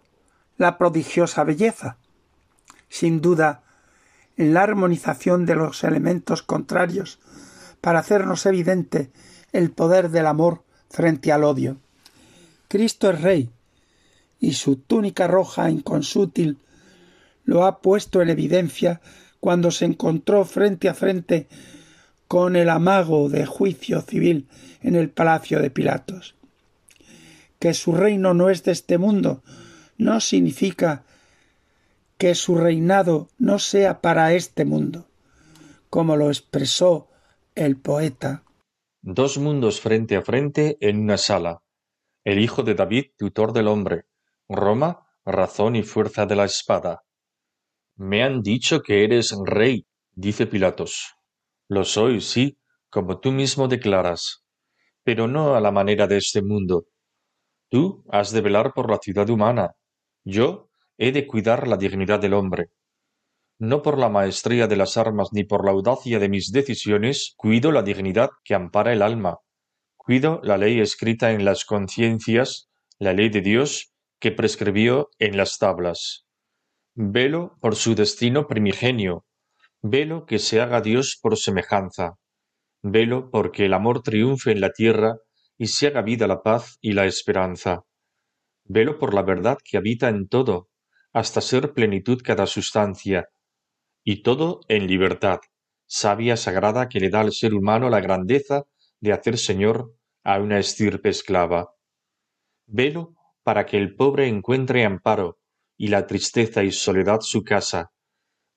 la 0.57 0.77
prodigiosa 0.77 1.43
belleza? 1.43 1.97
Sin 2.87 3.21
duda, 3.21 3.61
en 4.37 4.53
la 4.53 4.63
armonización 4.63 5.45
de 5.45 5.55
los 5.55 5.83
elementos 5.83 6.43
contrarios 6.43 7.19
para 7.81 7.99
hacernos 7.99 8.45
evidente 8.45 9.11
el 9.51 9.71
poder 9.71 10.09
del 10.09 10.27
amor 10.27 10.63
frente 10.89 11.31
al 11.31 11.43
odio. 11.43 11.77
Cristo 12.67 13.09
es 13.09 13.21
Rey, 13.21 13.49
y 14.39 14.53
su 14.53 14.77
túnica 14.77 15.27
roja 15.27 15.69
inconsútil 15.69 16.57
lo 17.43 17.65
ha 17.65 17.81
puesto 17.81 18.21
en 18.21 18.29
evidencia 18.29 19.01
cuando 19.39 19.71
se 19.71 19.85
encontró 19.85 20.45
frente 20.45 20.87
a 20.87 20.93
frente 20.93 21.47
con 22.27 22.55
el 22.55 22.69
amago 22.69 23.27
de 23.27 23.45
juicio 23.45 24.01
civil 24.01 24.47
en 24.81 24.95
el 24.95 25.09
palacio 25.09 25.61
de 25.61 25.71
Pilatos. 25.71 26.35
Que 27.59 27.73
su 27.73 27.93
reino 27.93 28.33
no 28.33 28.49
es 28.49 28.63
de 28.63 28.71
este 28.71 28.97
mundo 28.97 29.43
no 29.99 30.21
significa 30.21 31.03
que 32.17 32.33
su 32.33 32.55
reinado 32.55 33.29
no 33.37 33.59
sea 33.59 34.01
para 34.01 34.33
este 34.33 34.65
mundo, 34.65 35.07
como 35.89 36.15
lo 36.15 36.29
expresó 36.29 37.09
el 37.53 37.77
poeta. 37.77 38.43
Dos 39.01 39.37
mundos 39.37 39.81
frente 39.81 40.15
a 40.15 40.21
frente 40.21 40.77
en 40.81 41.01
una 41.01 41.17
sala. 41.17 41.61
El 42.23 42.39
hijo 42.39 42.63
de 42.63 42.75
David, 42.75 43.07
tutor 43.17 43.53
del 43.53 43.67
hombre. 43.67 44.05
Roma, 44.47 45.07
razón 45.25 45.75
y 45.75 45.83
fuerza 45.83 46.25
de 46.25 46.35
la 46.35 46.45
espada. 46.45 47.03
Me 47.95 48.23
han 48.23 48.41
dicho 48.41 48.81
que 48.81 49.03
eres 49.03 49.33
rey, 49.45 49.85
dice 50.13 50.47
Pilatos. 50.47 51.15
Lo 51.67 51.83
soy, 51.83 52.21
sí, 52.21 52.57
como 52.89 53.19
tú 53.19 53.31
mismo 53.31 53.67
declaras, 53.67 54.45
pero 55.03 55.27
no 55.27 55.55
a 55.55 55.61
la 55.61 55.71
manera 55.71 56.07
de 56.07 56.17
este 56.17 56.41
mundo. 56.41 56.87
Tú 57.69 58.03
has 58.09 58.31
de 58.31 58.41
velar 58.41 58.73
por 58.73 58.89
la 58.89 58.97
ciudad 58.97 59.29
humana. 59.29 59.75
Yo 60.25 60.69
he 60.97 61.11
de 61.11 61.27
cuidar 61.27 61.67
la 61.67 61.77
dignidad 61.77 62.19
del 62.19 62.33
hombre. 62.33 62.69
No 63.59 63.81
por 63.81 63.97
la 63.97 64.09
maestría 64.09 64.67
de 64.67 64.75
las 64.75 64.97
armas 64.97 65.29
ni 65.31 65.43
por 65.43 65.65
la 65.65 65.71
audacia 65.71 66.17
de 66.17 66.29
mis 66.29 66.51
decisiones 66.51 67.33
cuido 67.37 67.71
la 67.71 67.83
dignidad 67.83 68.29
que 68.43 68.55
ampara 68.55 68.93
el 68.93 69.01
alma. 69.01 69.37
Cuido 69.97 70.39
la 70.43 70.57
ley 70.57 70.79
escrita 70.79 71.31
en 71.31 71.45
las 71.45 71.65
conciencias, 71.65 72.69
la 72.97 73.13
ley 73.13 73.29
de 73.29 73.41
Dios 73.41 73.93
que 74.19 74.31
prescribió 74.31 75.09
en 75.19 75.37
las 75.37 75.57
tablas. 75.57 76.25
Velo 76.95 77.55
por 77.61 77.75
su 77.75 77.95
destino 77.95 78.47
primigenio, 78.47 79.25
velo 79.81 80.25
que 80.25 80.39
se 80.39 80.59
haga 80.59 80.81
Dios 80.81 81.19
por 81.21 81.37
semejanza, 81.37 82.15
velo 82.81 83.29
porque 83.29 83.65
el 83.65 83.73
amor 83.73 84.01
triunfe 84.01 84.51
en 84.51 84.61
la 84.61 84.71
tierra 84.71 85.17
y 85.59 85.85
haga 85.85 86.01
vida 86.01 86.25
la 86.25 86.41
paz 86.41 86.77
y 86.81 86.93
la 86.93 87.05
esperanza. 87.05 87.83
Velo 88.63 88.97
por 88.97 89.13
la 89.13 89.23
verdad 89.23 89.57
que 89.63 89.77
habita 89.77 90.07
en 90.07 90.29
todo, 90.29 90.69
hasta 91.11 91.41
ser 91.41 91.73
plenitud 91.73 92.21
cada 92.23 92.47
sustancia, 92.47 93.27
y 94.03 94.23
todo 94.23 94.61
en 94.69 94.87
libertad, 94.87 95.41
sabia 95.85 96.37
sagrada 96.37 96.87
que 96.87 97.01
le 97.01 97.09
da 97.09 97.19
al 97.19 97.33
ser 97.33 97.53
humano 97.53 97.89
la 97.89 97.99
grandeza 97.99 98.63
de 99.01 99.11
hacer 99.11 99.37
señor 99.37 99.93
a 100.23 100.39
una 100.39 100.59
estirpe 100.59 101.09
esclava. 101.09 101.75
Velo 102.65 103.15
para 103.43 103.65
que 103.65 103.77
el 103.77 103.95
pobre 103.95 104.27
encuentre 104.27 104.85
amparo 104.85 105.39
y 105.75 105.89
la 105.89 106.07
tristeza 106.07 106.63
y 106.63 106.71
soledad 106.71 107.19
su 107.21 107.43
casa. 107.43 107.91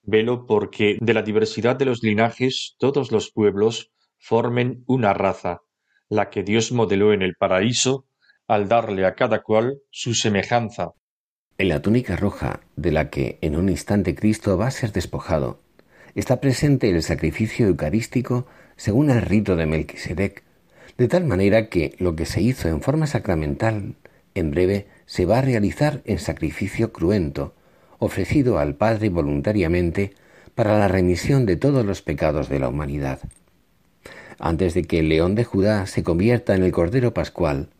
Velo 0.02 0.46
porque 0.46 0.98
de 1.00 1.14
la 1.14 1.22
diversidad 1.22 1.74
de 1.74 1.86
los 1.86 2.02
linajes 2.02 2.76
todos 2.78 3.10
los 3.10 3.32
pueblos 3.32 3.90
formen 4.18 4.84
una 4.86 5.14
raza, 5.14 5.62
la 6.12 6.28
que 6.28 6.42
Dios 6.42 6.72
modeló 6.72 7.14
en 7.14 7.22
el 7.22 7.36
paraíso 7.36 8.04
al 8.46 8.68
darle 8.68 9.06
a 9.06 9.14
cada 9.14 9.42
cual 9.42 9.78
su 9.90 10.12
semejanza. 10.12 10.92
En 11.56 11.70
la 11.70 11.80
túnica 11.80 12.16
roja, 12.16 12.60
de 12.76 12.92
la 12.92 13.08
que 13.08 13.38
en 13.40 13.56
un 13.56 13.70
instante 13.70 14.14
Cristo 14.14 14.58
va 14.58 14.66
a 14.66 14.70
ser 14.70 14.92
despojado, 14.92 15.62
está 16.14 16.38
presente 16.38 16.90
el 16.90 17.02
sacrificio 17.02 17.66
eucarístico 17.66 18.46
según 18.76 19.08
el 19.08 19.22
rito 19.22 19.56
de 19.56 19.64
Melquisedec, 19.64 20.42
de 20.98 21.08
tal 21.08 21.24
manera 21.24 21.70
que 21.70 21.94
lo 21.98 22.14
que 22.14 22.26
se 22.26 22.42
hizo 22.42 22.68
en 22.68 22.82
forma 22.82 23.06
sacramental, 23.06 23.94
en 24.34 24.50
breve 24.50 24.88
se 25.06 25.24
va 25.24 25.38
a 25.38 25.42
realizar 25.42 26.02
en 26.04 26.18
sacrificio 26.18 26.92
cruento, 26.92 27.54
ofrecido 27.98 28.58
al 28.58 28.74
Padre 28.74 29.08
voluntariamente 29.08 30.12
para 30.54 30.78
la 30.78 30.88
remisión 30.88 31.46
de 31.46 31.56
todos 31.56 31.86
los 31.86 32.02
pecados 32.02 32.50
de 32.50 32.58
la 32.58 32.68
humanidad. 32.68 33.20
Antes 34.38 34.74
de 34.74 34.84
que 34.84 34.98
el 34.98 35.08
león 35.08 35.34
de 35.34 35.44
Judá 35.44 35.86
se 35.86 36.02
convierta 36.02 36.54
en 36.54 36.62
el 36.62 36.72
Cordero 36.72 37.14
Pascual, 37.14 37.70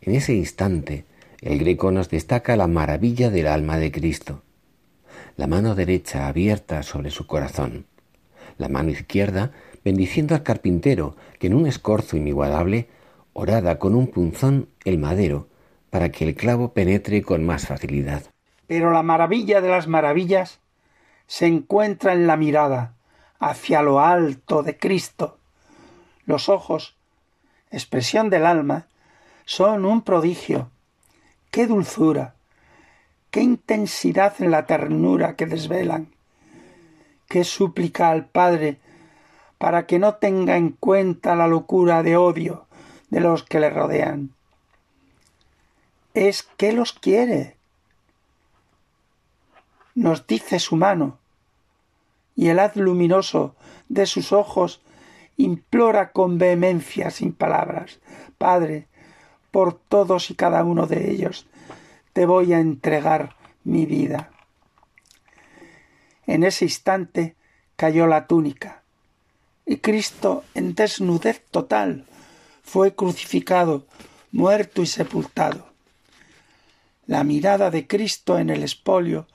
en 0.00 0.14
ese 0.14 0.34
instante 0.34 1.04
el 1.40 1.58
greco 1.58 1.90
nos 1.90 2.08
destaca 2.08 2.56
la 2.56 2.66
maravilla 2.66 3.30
del 3.30 3.46
alma 3.46 3.78
de 3.78 3.90
Cristo. 3.90 4.42
La 5.36 5.46
mano 5.46 5.74
derecha 5.74 6.28
abierta 6.28 6.82
sobre 6.82 7.10
su 7.10 7.26
corazón, 7.26 7.86
la 8.58 8.68
mano 8.68 8.90
izquierda 8.90 9.52
bendiciendo 9.84 10.34
al 10.34 10.42
carpintero 10.42 11.16
que 11.38 11.46
en 11.46 11.54
un 11.54 11.66
escorzo 11.66 12.16
inigualable 12.16 12.88
orada 13.32 13.78
con 13.78 13.94
un 13.94 14.08
punzón 14.08 14.68
el 14.84 14.98
madero 14.98 15.48
para 15.88 16.10
que 16.10 16.24
el 16.24 16.34
clavo 16.34 16.72
penetre 16.72 17.22
con 17.22 17.44
más 17.44 17.66
facilidad. 17.66 18.22
Pero 18.66 18.92
la 18.92 19.02
maravilla 19.02 19.60
de 19.60 19.70
las 19.70 19.88
maravillas 19.88 20.60
se 21.26 21.46
encuentra 21.46 22.12
en 22.12 22.26
la 22.26 22.36
mirada 22.36 22.94
hacia 23.38 23.82
lo 23.82 24.00
alto 24.00 24.62
de 24.62 24.76
Cristo. 24.76 25.39
Los 26.26 26.48
ojos, 26.48 26.96
expresión 27.70 28.30
del 28.30 28.46
alma, 28.46 28.86
son 29.44 29.84
un 29.84 30.02
prodigio. 30.02 30.70
¡Qué 31.50 31.66
dulzura! 31.66 32.34
¡Qué 33.30 33.42
intensidad 33.42 34.34
en 34.40 34.50
la 34.50 34.66
ternura 34.66 35.36
que 35.36 35.46
desvelan! 35.46 36.08
¡Qué 37.28 37.44
súplica 37.44 38.10
al 38.10 38.26
Padre 38.26 38.78
para 39.58 39.86
que 39.86 39.98
no 39.98 40.14
tenga 40.14 40.56
en 40.56 40.70
cuenta 40.70 41.36
la 41.36 41.46
locura 41.46 42.02
de 42.02 42.16
odio 42.16 42.66
de 43.10 43.20
los 43.20 43.42
que 43.44 43.60
le 43.60 43.70
rodean! 43.70 44.30
Es 46.14 46.42
que 46.42 46.72
los 46.72 46.92
quiere, 46.92 47.56
nos 49.94 50.26
dice 50.26 50.58
su 50.58 50.76
mano, 50.76 51.18
y 52.34 52.48
el 52.48 52.58
haz 52.58 52.74
luminoso 52.74 53.54
de 53.88 54.06
sus 54.06 54.32
ojos 54.32 54.80
implora 55.44 56.12
con 56.12 56.38
vehemencia 56.38 57.10
sin 57.10 57.32
palabras, 57.32 58.00
Padre, 58.38 58.86
por 59.50 59.74
todos 59.74 60.30
y 60.30 60.34
cada 60.34 60.64
uno 60.64 60.86
de 60.86 61.10
ellos 61.10 61.46
te 62.12 62.26
voy 62.26 62.52
a 62.52 62.60
entregar 62.60 63.36
mi 63.64 63.86
vida. 63.86 64.30
En 66.26 66.44
ese 66.44 66.64
instante 66.64 67.36
cayó 67.76 68.06
la 68.06 68.26
túnica, 68.26 68.82
y 69.66 69.78
Cristo, 69.78 70.44
en 70.54 70.74
desnudez 70.74 71.44
total, 71.50 72.04
fue 72.62 72.94
crucificado, 72.94 73.86
muerto 74.32 74.82
y 74.82 74.86
sepultado. 74.86 75.66
La 77.06 77.24
mirada 77.24 77.70
de 77.70 77.86
Cristo 77.86 78.38
en 78.38 78.50
el 78.50 78.62
espolio 78.62 79.26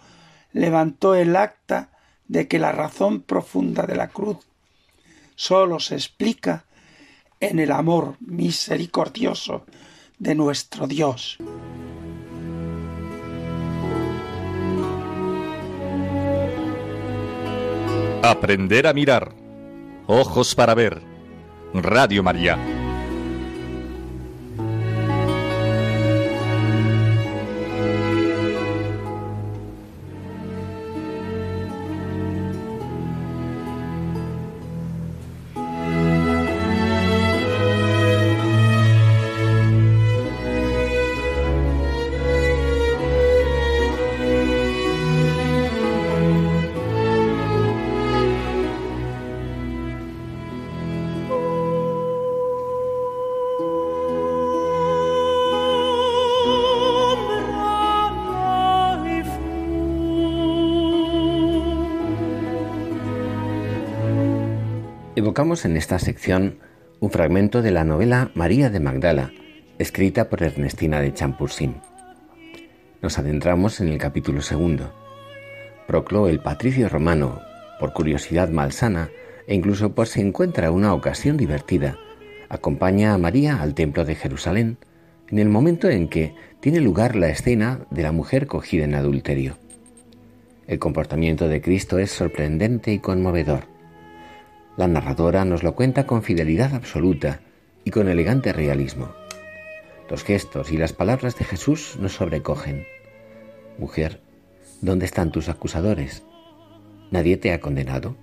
levantó 0.53 1.15
el 1.15 1.35
acta 1.35 1.89
de 2.27 2.47
que 2.47 2.59
la 2.59 2.71
razón 2.71 3.21
profunda 3.21 3.83
de 3.83 3.95
la 3.95 4.07
cruz 4.07 4.37
sólo 5.35 5.79
se 5.79 5.95
explica 5.95 6.65
en 7.39 7.59
el 7.59 7.71
amor 7.71 8.15
misericordioso 8.19 9.65
de 10.17 10.35
nuestro 10.35 10.87
Dios. 10.87 11.37
Aprender 18.23 18.87
a 18.87 18.93
mirar. 18.93 19.35
Ojos 20.07 20.55
para 20.55 20.73
ver. 20.73 21.01
Radio 21.73 22.23
María. 22.23 22.84
Evocamos 65.35 65.65
en 65.65 65.75
esta 65.75 65.99
sección 65.99 66.59
un 67.01 67.11
fragmento 67.11 67.61
de 67.61 67.71
la 67.71 67.83
novela 67.83 68.31
María 68.35 68.69
de 68.69 68.79
Magdala, 68.79 69.33
escrita 69.79 70.29
por 70.29 70.41
Ernestina 70.41 71.01
de 71.01 71.13
Champursin. 71.13 71.75
Nos 73.01 73.19
adentramos 73.19 73.81
en 73.81 73.89
el 73.89 73.97
capítulo 73.97 74.41
segundo. 74.41 74.93
Proclo, 75.87 76.29
el 76.29 76.39
patricio 76.39 76.87
romano, 76.87 77.41
por 77.81 77.91
curiosidad 77.91 78.47
malsana 78.47 79.09
e 79.45 79.55
incluso 79.55 79.93
por 79.93 80.07
si 80.07 80.21
encuentra 80.21 80.71
una 80.71 80.93
ocasión 80.93 81.35
divertida, 81.35 81.97
acompaña 82.47 83.13
a 83.13 83.17
María 83.17 83.61
al 83.61 83.73
templo 83.73 84.05
de 84.05 84.15
Jerusalén 84.15 84.77
en 85.27 85.39
el 85.39 85.49
momento 85.49 85.89
en 85.89 86.07
que 86.07 86.33
tiene 86.61 86.79
lugar 86.79 87.17
la 87.17 87.27
escena 87.27 87.81
de 87.91 88.03
la 88.03 88.13
mujer 88.13 88.47
cogida 88.47 88.85
en 88.85 88.95
adulterio. 88.95 89.57
El 90.65 90.79
comportamiento 90.79 91.49
de 91.49 91.61
Cristo 91.61 91.99
es 91.99 92.09
sorprendente 92.09 92.93
y 92.93 92.99
conmovedor. 92.99 93.74
La 94.77 94.87
narradora 94.87 95.45
nos 95.45 95.63
lo 95.63 95.73
cuenta 95.75 96.05
con 96.05 96.21
fidelidad 96.21 96.73
absoluta 96.73 97.39
y 97.83 97.91
con 97.91 98.09
elegante 98.09 98.51
realismo. 98.51 99.13
Los 100.09 100.23
gestos 100.23 100.71
y 100.71 100.77
las 100.77 100.93
palabras 100.93 101.37
de 101.37 101.45
Jesús 101.45 101.97
nos 101.99 102.13
sobrecogen. 102.13 102.85
Mujer, 103.77 104.21
¿dónde 104.81 105.05
están 105.05 105.31
tus 105.31 105.49
acusadores? 105.49 106.23
¿Nadie 107.11 107.37
te 107.37 107.53
ha 107.53 107.59
condenado? 107.59 108.15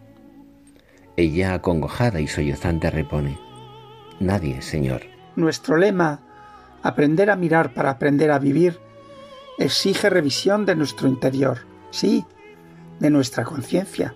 Ella, 1.17 1.55
acongojada 1.55 2.21
y 2.21 2.29
sollozante, 2.29 2.91
repone, 2.91 3.39
Nadie, 4.21 4.63
Señor. 4.63 5.03
Nuestro 5.35 5.77
lema, 5.77 6.21
aprender 6.83 7.31
a 7.31 7.37
mirar 7.37 7.75
para 7.75 7.91
aprender 7.91 8.31
a 8.31 8.39
vivir, 8.39 8.79
exige 9.59 10.11
revisión 10.11 10.65
de 10.65 10.77
nuestro 10.77 11.09
interior, 11.09 11.59
sí, 11.91 12.25
de 13.01 13.11
nuestra 13.11 13.45
conciencia. 13.45 14.15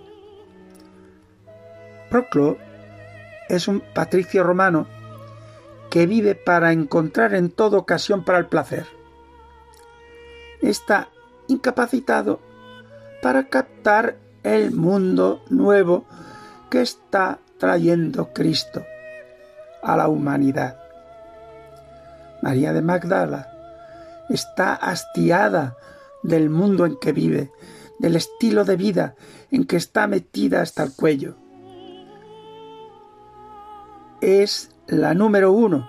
Proclo 2.11 2.57
es 3.49 3.69
un 3.69 3.81
patricio 3.81 4.43
romano 4.43 4.87
que 5.91 6.07
vive 6.07 6.35
para 6.35 6.73
encontrar 6.73 7.35
en 7.35 7.51
toda 7.51 7.79
ocasión 7.79 8.25
para 8.25 8.39
el 8.39 8.47
placer. 8.47 8.87
Está 10.61 11.09
incapacitado 11.49 12.41
para 13.23 13.49
captar 13.49 14.17
el 14.43 14.73
mundo 14.73 15.43
nuevo 15.49 16.05
que 16.71 16.81
está 16.81 17.39
trayendo 17.59 18.33
Cristo 18.33 18.85
a 19.83 19.97
la 19.97 20.09
humanidad. 20.09 20.79
María 22.43 22.73
de 22.73 22.83
Magdala 22.83 23.53
está 24.29 24.75
hastiada 24.75 25.77
del 26.23 26.51
mundo 26.51 26.87
en 26.87 26.97
que 26.99 27.13
vive, 27.13 27.51
del 27.99 28.17
estilo 28.17 28.65
de 28.65 28.77
vida 28.77 29.15
en 29.51 29.65
que 29.65 29.77
está 29.77 30.07
metida 30.07 30.61
hasta 30.61 30.83
el 30.83 30.93
cuello 30.93 31.37
es 34.21 34.71
la 34.87 35.15
número 35.15 35.53
uno. 35.53 35.89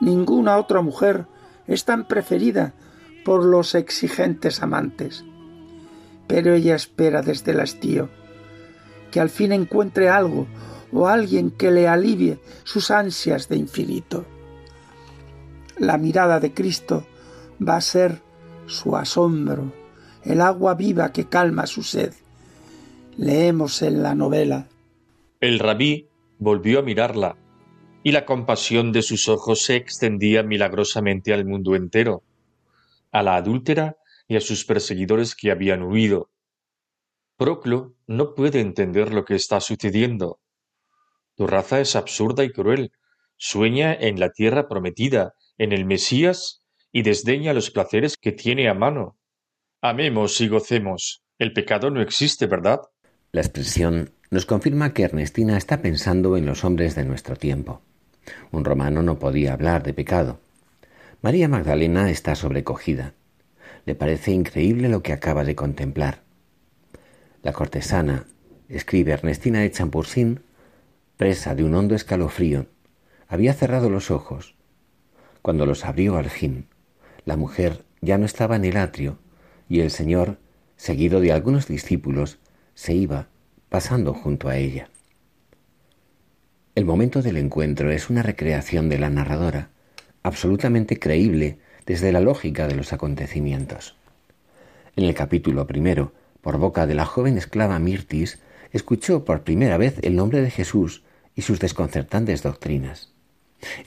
Ninguna 0.00 0.58
otra 0.58 0.82
mujer 0.82 1.26
es 1.66 1.84
tan 1.84 2.06
preferida 2.06 2.74
por 3.24 3.44
los 3.44 3.74
exigentes 3.74 4.62
amantes. 4.62 5.24
Pero 6.26 6.54
ella 6.54 6.74
espera 6.74 7.22
desde 7.22 7.52
el 7.52 7.60
hastío 7.60 8.08
que 9.10 9.20
al 9.20 9.30
fin 9.30 9.52
encuentre 9.52 10.08
algo 10.08 10.48
o 10.92 11.06
alguien 11.06 11.52
que 11.52 11.70
le 11.70 11.86
alivie 11.86 12.40
sus 12.64 12.90
ansias 12.90 13.48
de 13.48 13.56
infinito. 13.56 14.24
La 15.78 15.98
mirada 15.98 16.40
de 16.40 16.52
Cristo 16.52 17.06
va 17.66 17.76
a 17.76 17.80
ser 17.80 18.22
su 18.66 18.96
asombro, 18.96 19.72
el 20.24 20.40
agua 20.40 20.74
viva 20.74 21.12
que 21.12 21.26
calma 21.26 21.66
su 21.66 21.84
sed, 21.84 22.12
Leemos 23.16 23.82
en 23.82 24.02
la 24.02 24.16
novela. 24.16 24.66
El 25.40 25.60
rabí 25.60 26.08
volvió 26.38 26.78
a 26.78 26.82
mirarla, 26.82 27.36
y 28.02 28.12
la 28.12 28.26
compasión 28.26 28.92
de 28.92 29.02
sus 29.02 29.28
ojos 29.28 29.62
se 29.62 29.76
extendía 29.76 30.42
milagrosamente 30.42 31.32
al 31.32 31.44
mundo 31.44 31.74
entero, 31.74 32.22
a 33.12 33.22
la 33.22 33.36
adúltera 33.36 33.96
y 34.28 34.36
a 34.36 34.40
sus 34.40 34.64
perseguidores 34.64 35.34
que 35.34 35.50
habían 35.50 35.82
huido. 35.82 36.30
Proclo 37.36 37.94
no 38.06 38.34
puede 38.34 38.60
entender 38.60 39.12
lo 39.12 39.24
que 39.24 39.34
está 39.34 39.60
sucediendo. 39.60 40.38
Tu 41.34 41.46
raza 41.46 41.80
es 41.80 41.96
absurda 41.96 42.44
y 42.44 42.52
cruel, 42.52 42.92
sueña 43.36 43.92
en 43.94 44.20
la 44.20 44.30
tierra 44.30 44.68
prometida, 44.68 45.34
en 45.58 45.72
el 45.72 45.84
Mesías, 45.84 46.62
y 46.92 47.02
desdeña 47.02 47.52
los 47.52 47.70
placeres 47.70 48.16
que 48.16 48.32
tiene 48.32 48.68
a 48.68 48.74
mano. 48.74 49.18
Amemos 49.80 50.40
y 50.40 50.48
gocemos. 50.48 51.24
El 51.38 51.52
pecado 51.52 51.90
no 51.90 52.00
existe, 52.00 52.46
¿verdad? 52.46 52.80
La 53.32 53.40
expresión 53.40 54.13
nos 54.34 54.46
confirma 54.46 54.92
que 54.92 55.04
Ernestina 55.04 55.56
está 55.56 55.80
pensando 55.80 56.36
en 56.36 56.44
los 56.44 56.64
hombres 56.64 56.96
de 56.96 57.04
nuestro 57.04 57.36
tiempo. 57.36 57.82
Un 58.50 58.64
romano 58.64 59.00
no 59.00 59.20
podía 59.20 59.52
hablar 59.52 59.84
de 59.84 59.94
pecado. 59.94 60.40
María 61.22 61.46
Magdalena 61.46 62.10
está 62.10 62.34
sobrecogida. 62.34 63.14
Le 63.86 63.94
parece 63.94 64.32
increíble 64.32 64.88
lo 64.88 65.04
que 65.04 65.12
acaba 65.12 65.44
de 65.44 65.54
contemplar. 65.54 66.22
La 67.44 67.52
cortesana, 67.52 68.26
escribe 68.68 69.12
Ernestina 69.12 69.60
de 69.60 69.70
Champursin, 69.70 70.40
presa 71.16 71.54
de 71.54 71.62
un 71.62 71.72
hondo 71.72 71.94
escalofrío, 71.94 72.66
había 73.28 73.54
cerrado 73.54 73.88
los 73.88 74.10
ojos. 74.10 74.56
Cuando 75.42 75.64
los 75.64 75.84
abrió 75.84 76.16
al 76.16 76.28
fin, 76.28 76.66
la 77.24 77.36
mujer 77.36 77.84
ya 78.00 78.18
no 78.18 78.26
estaba 78.26 78.56
en 78.56 78.64
el 78.64 78.78
atrio, 78.78 79.16
y 79.68 79.78
el 79.78 79.92
Señor, 79.92 80.38
seguido 80.74 81.20
de 81.20 81.30
algunos 81.30 81.68
discípulos, 81.68 82.40
se 82.74 82.94
iba 82.94 83.28
pasando 83.74 84.14
junto 84.14 84.48
a 84.48 84.56
ella. 84.56 84.88
El 86.76 86.84
momento 86.84 87.22
del 87.22 87.36
encuentro 87.36 87.90
es 87.90 88.08
una 88.08 88.22
recreación 88.22 88.88
de 88.88 89.00
la 89.00 89.10
narradora, 89.10 89.70
absolutamente 90.22 91.00
creíble 91.00 91.58
desde 91.84 92.12
la 92.12 92.20
lógica 92.20 92.68
de 92.68 92.76
los 92.76 92.92
acontecimientos. 92.92 93.96
En 94.94 95.02
el 95.02 95.12
capítulo 95.12 95.66
primero, 95.66 96.12
por 96.40 96.58
boca 96.58 96.86
de 96.86 96.94
la 96.94 97.04
joven 97.04 97.36
esclava 97.36 97.80
Mirtis, 97.80 98.38
escuchó 98.70 99.24
por 99.24 99.42
primera 99.42 99.76
vez 99.76 99.96
el 100.02 100.14
nombre 100.14 100.40
de 100.40 100.52
Jesús 100.52 101.02
y 101.34 101.42
sus 101.42 101.58
desconcertantes 101.58 102.44
doctrinas. 102.44 103.12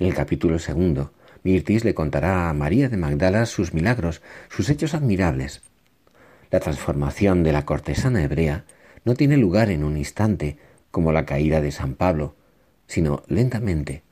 En 0.01 0.07
el 0.07 0.13
capítulo 0.13 0.59
segundo, 0.59 1.13
Mirtis 1.43 1.85
le 1.85 1.93
contará 1.93 2.49
a 2.49 2.53
María 2.53 2.89
de 2.89 2.97
Magdala 2.97 3.45
sus 3.45 3.73
milagros, 3.73 4.21
sus 4.49 4.69
hechos 4.69 4.93
admirables. 4.93 5.61
La 6.51 6.59
transformación 6.59 7.43
de 7.43 7.53
la 7.53 7.63
cortesana 7.63 8.21
hebrea 8.21 8.65
no 9.07 9.15
tiene 9.15 9.37
lugar 9.37 9.69
en 9.69 9.85
un 9.85 9.95
instante, 9.95 10.59
como 10.91 11.13
la 11.13 11.25
caída 11.25 11.61
de 11.61 11.71
San 11.71 11.95
Pablo, 11.95 12.35
sino 12.87 13.23
lentamente, 13.27 14.03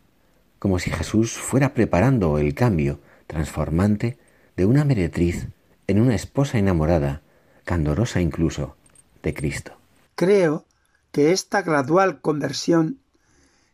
como 0.57 0.79
si 0.79 0.89
Jesús 0.89 1.33
fuera 1.33 1.73
preparando 1.73 2.37
el 2.37 2.53
cambio 2.53 3.01
transformante 3.27 4.17
de 4.55 4.65
una 4.65 4.85
meretriz 4.85 5.49
en 5.87 5.99
una 5.99 6.15
esposa 6.15 6.59
enamorada, 6.59 7.23
candorosa 7.65 8.21
incluso, 8.21 8.77
de 9.21 9.33
Cristo. 9.33 9.73
Creo 10.15 10.63
que 11.11 11.33
esta 11.33 11.61
gradual 11.61 12.21
conversión 12.21 13.01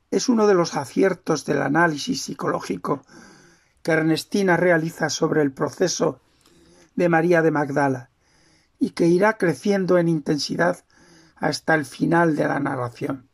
es 0.10 0.28
uno 0.28 0.48
de 0.48 0.56
los 0.56 0.76
aciertos 0.76 1.46
del 1.46 1.62
análisis 1.62 2.24
psicológico 2.24 3.04
que 3.84 3.92
Ernestina 3.92 4.58
realiza 4.58 5.12
sobre 5.12 5.44
el 5.44 5.52
proceso 5.52 6.20
de 6.96 7.10
María 7.10 7.44
de 7.44 7.52
Magdala 7.52 8.10
y 8.80 8.90
que 8.90 9.06
irá 9.06 9.38
creciendo 9.38 10.00
en 10.00 10.10
intensidad 10.10 10.84
hasta 11.42 11.74
el 11.74 11.86
final 11.86 12.36
de 12.36 12.48
la 12.48 12.60
narración. 12.60 13.28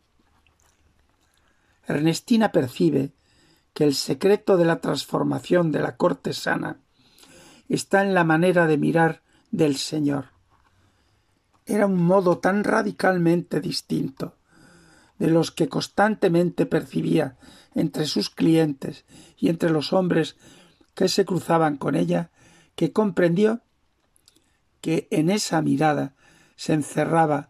Ernestina 1.85 2.51
percibe 2.51 3.11
que 3.73 3.83
el 3.83 3.93
secreto 3.93 4.57
de 4.57 4.65
la 4.65 4.79
transformación 4.79 5.71
de 5.71 5.81
la 5.81 5.97
cortesana 5.97 6.79
está 7.69 8.01
en 8.01 8.13
la 8.13 8.23
manera 8.23 8.65
de 8.65 8.77
mirar 8.77 9.21
del 9.51 9.75
Señor. 9.75 10.29
Era 11.65 11.85
un 11.85 12.01
modo 12.01 12.37
tan 12.39 12.63
radicalmente 12.63 13.59
distinto 13.59 14.35
de 15.19 15.27
los 15.27 15.51
que 15.51 15.67
constantemente 15.67 16.65
percibía 16.65 17.35
entre 17.75 18.05
sus 18.05 18.29
clientes 18.29 19.03
y 19.37 19.49
entre 19.49 19.69
los 19.69 19.91
hombres 19.91 20.37
que 20.95 21.09
se 21.09 21.25
cruzaban 21.25 21.75
con 21.75 21.95
ella, 21.95 22.31
que 22.75 22.93
comprendió 22.93 23.61
que 24.79 25.09
en 25.11 25.29
esa 25.29 25.61
mirada 25.61 26.15
se 26.55 26.73
encerraba 26.73 27.49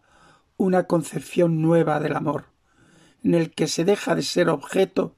una 0.58 0.84
concepción 0.84 1.62
nueva 1.62 2.00
del 2.00 2.14
amor, 2.14 2.46
en 3.22 3.34
el 3.34 3.54
que 3.54 3.68
se 3.68 3.84
deja 3.84 4.14
de 4.14 4.22
ser 4.22 4.50
objeto 4.50 5.16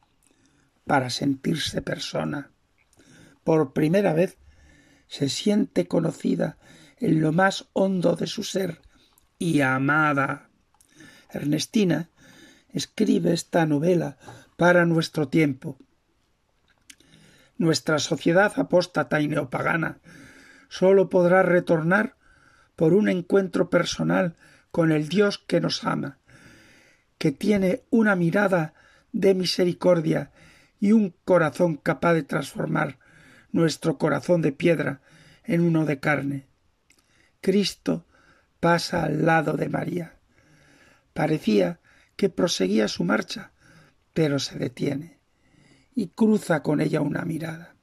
para 0.87 1.11
sentirse 1.11 1.83
persona. 1.83 2.53
Por 3.43 3.73
primera 3.73 4.13
vez 4.13 4.39
se 5.09 5.29
siente 5.29 5.89
conocida 5.89 6.59
en 6.99 7.21
lo 7.21 7.33
más 7.33 7.69
hondo 7.73 8.15
de 8.15 8.27
su 8.27 8.45
ser 8.45 8.83
y 9.39 9.63
amada. 9.63 10.51
Ernestina 11.31 12.11
escribe 12.69 13.33
esta 13.33 13.65
novela 13.65 14.19
para 14.57 14.85
nuestro 14.85 15.29
tiempo. 15.29 15.79
Nuestra 17.57 17.99
sociedad 17.99 18.53
apóstata 18.57 19.21
y 19.23 19.29
neopagana 19.29 20.01
sólo 20.69 21.09
podrá 21.09 21.43
retornar 21.43 22.17
por 22.77 22.93
un 22.93 23.09
encuentro 23.09 23.71
personal 23.71 24.37
con 24.71 24.93
el 24.93 25.09
Dios 25.09 25.39
que 25.39 25.61
nos 25.61 25.85
ama, 25.85 26.19
que 27.19 27.33
tiene 27.33 27.83
una 27.91 28.17
mirada 28.17 28.75
de 29.13 29.35
misericordia 29.35 30.31
y 30.79 30.93
un 30.93 31.15
corazón 31.25 31.77
capaz 31.77 32.15
de 32.15 32.23
transformar 32.23 32.99
nuestro 33.53 33.99
corazón 33.99 34.43
de 34.43 34.53
piedra 34.53 35.01
en 35.45 35.61
uno 35.61 35.85
de 35.85 36.01
carne. 36.01 36.47
Cristo 37.41 38.07
pasa 38.61 39.05
al 39.05 39.27
lado 39.27 39.55
de 39.55 39.69
María. 39.69 40.17
Parecía 41.13 41.81
que 42.17 42.29
proseguía 42.29 42.89
su 42.89 43.05
marcha, 43.05 43.53
pero 44.15 44.39
se 44.39 44.59
detiene 44.59 45.19
y 45.95 46.09
cruza 46.09 46.63
con 46.63 46.81
ella 46.81 47.01
una 47.01 47.25
mirada. 47.25 47.75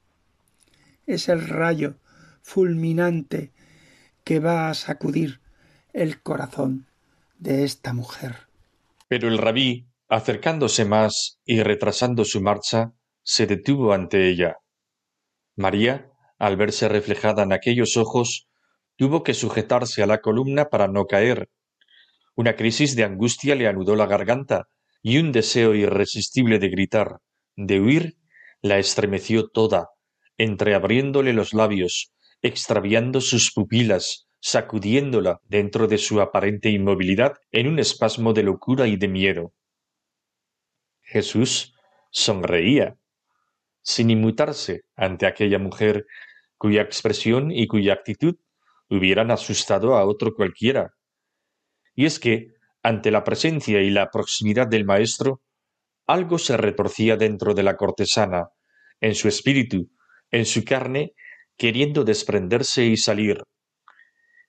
Es 1.05 1.29
el 1.29 1.47
rayo 1.47 1.99
fulminante 2.41 3.51
que 4.23 4.39
va 4.39 4.69
a 4.69 4.73
sacudir 4.73 5.41
el 5.97 6.21
corazón 6.21 6.87
de 7.39 7.63
esta 7.63 7.93
mujer. 7.93 8.47
Pero 9.07 9.27
el 9.27 9.37
rabí 9.37 9.87
Acercándose 10.09 10.85
más 10.85 11.37
y 11.43 11.61
retrasando 11.63 12.23
su 12.23 12.41
marcha, 12.41 12.93
se 13.23 13.45
detuvo 13.45 13.91
ante 13.91 14.29
ella. 14.29 14.55
María, 15.57 16.09
al 16.39 16.55
verse 16.55 16.87
reflejada 16.87 17.43
en 17.43 17.51
aquellos 17.51 17.97
ojos, 17.97 18.47
tuvo 18.95 19.21
que 19.23 19.33
sujetarse 19.33 20.01
a 20.01 20.07
la 20.07 20.21
columna 20.21 20.69
para 20.69 20.87
no 20.87 21.07
caer. 21.07 21.49
Una 22.35 22.55
crisis 22.55 22.95
de 22.95 23.03
angustia 23.03 23.55
le 23.55 23.67
anudó 23.67 23.97
la 23.97 24.05
garganta, 24.05 24.69
y 25.01 25.17
un 25.17 25.33
deseo 25.33 25.75
irresistible 25.75 26.57
de 26.57 26.69
gritar, 26.69 27.17
de 27.57 27.81
huir, 27.81 28.17
la 28.61 28.79
estremeció 28.79 29.49
toda, 29.49 29.89
entreabriéndole 30.37 31.33
los 31.33 31.53
labios, 31.53 32.13
extraviando 32.41 33.19
sus 33.19 33.51
pupilas, 33.51 34.26
sacudiéndola 34.39 35.41
dentro 35.43 35.87
de 35.87 35.97
su 35.97 36.21
aparente 36.21 36.69
inmovilidad 36.69 37.37
en 37.51 37.67
un 37.67 37.79
espasmo 37.79 38.33
de 38.33 38.43
locura 38.43 38.87
y 38.87 38.95
de 38.95 39.07
miedo. 39.07 39.53
Jesús 41.01 41.73
sonreía, 42.11 42.97
sin 43.81 44.09
inmutarse 44.09 44.81
ante 44.95 45.25
aquella 45.25 45.59
mujer 45.59 46.05
cuya 46.57 46.81
expresión 46.81 47.51
y 47.51 47.67
cuya 47.67 47.93
actitud 47.93 48.35
hubieran 48.89 49.31
asustado 49.31 49.95
a 49.95 50.05
otro 50.05 50.33
cualquiera. 50.33 50.93
Y 51.95 52.05
es 52.05 52.19
que, 52.19 52.47
ante 52.83 53.11
la 53.11 53.23
presencia 53.23 53.81
y 53.81 53.89
la 53.89 54.09
proximidad 54.11 54.67
del 54.67 54.85
Maestro, 54.85 55.41
algo 56.05 56.37
se 56.37 56.57
retorcía 56.57 57.17
dentro 57.17 57.53
de 57.53 57.63
la 57.63 57.75
cortesana, 57.75 58.49
en 59.01 59.13
su 59.13 59.27
espíritu, 59.27 59.89
en 60.31 60.45
su 60.45 60.63
carne, 60.63 61.13
queriendo 61.57 62.03
desprenderse 62.03 62.85
y 62.85 62.97
salir. 62.97 63.43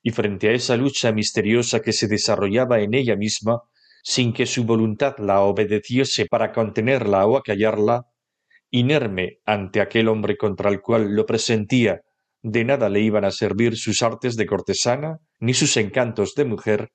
Y 0.08 0.10
frente 0.10 0.48
a 0.48 0.52
esa 0.52 0.74
lucha 0.74 1.12
misteriosa 1.12 1.82
que 1.82 1.92
se 1.92 2.08
desarrollaba 2.08 2.80
en 2.80 2.94
ella 2.94 3.14
misma, 3.14 3.60
sin 4.02 4.32
que 4.32 4.46
su 4.46 4.64
voluntad 4.64 5.16
la 5.18 5.40
obedeciese 5.40 6.24
para 6.24 6.50
contenerla 6.50 7.26
o 7.26 7.36
acallarla, 7.36 8.06
inerme 8.70 9.40
ante 9.44 9.82
aquel 9.82 10.08
hombre 10.08 10.38
contra 10.38 10.70
el 10.70 10.80
cual 10.80 11.14
lo 11.14 11.26
presentía, 11.26 12.00
de 12.40 12.64
nada 12.64 12.88
le 12.88 13.00
iban 13.00 13.26
a 13.26 13.30
servir 13.30 13.76
sus 13.76 14.02
artes 14.02 14.34
de 14.38 14.46
cortesana 14.46 15.18
ni 15.40 15.52
sus 15.52 15.76
encantos 15.76 16.34
de 16.34 16.46
mujer, 16.46 16.90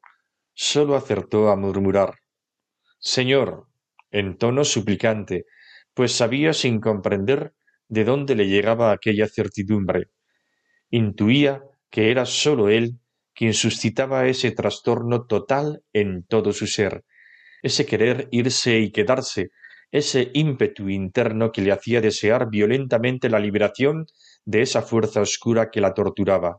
sólo 0.55 0.95
acertó 0.95 1.49
a 1.49 1.55
murmurar 1.55 2.15
Señor, 2.97 3.67
en 4.09 4.39
tono 4.39 4.65
suplicante, 4.65 5.45
pues 5.93 6.13
sabía 6.13 6.51
sin 6.51 6.79
comprender 6.79 7.53
de 7.89 8.05
dónde 8.05 8.33
le 8.33 8.47
llegaba 8.47 8.91
aquella 8.91 9.27
certidumbre. 9.27 10.07
Intuía 10.89 11.61
que 11.91 12.09
era 12.09 12.25
sólo 12.25 12.69
él 12.69 12.97
quien 13.33 13.53
suscitaba 13.53 14.27
ese 14.27 14.51
trastorno 14.51 15.25
total 15.25 15.83
en 15.93 16.23
todo 16.23 16.53
su 16.53 16.67
ser, 16.67 17.03
ese 17.61 17.85
querer 17.85 18.27
irse 18.31 18.79
y 18.79 18.91
quedarse, 18.91 19.49
ese 19.91 20.31
ímpetu 20.33 20.89
interno 20.89 21.51
que 21.51 21.61
le 21.61 21.71
hacía 21.71 22.01
desear 22.01 22.49
violentamente 22.49 23.29
la 23.29 23.39
liberación 23.39 24.07
de 24.43 24.61
esa 24.61 24.81
fuerza 24.81 25.21
oscura 25.21 25.69
que 25.71 25.81
la 25.81 25.93
torturaba. 25.93 26.57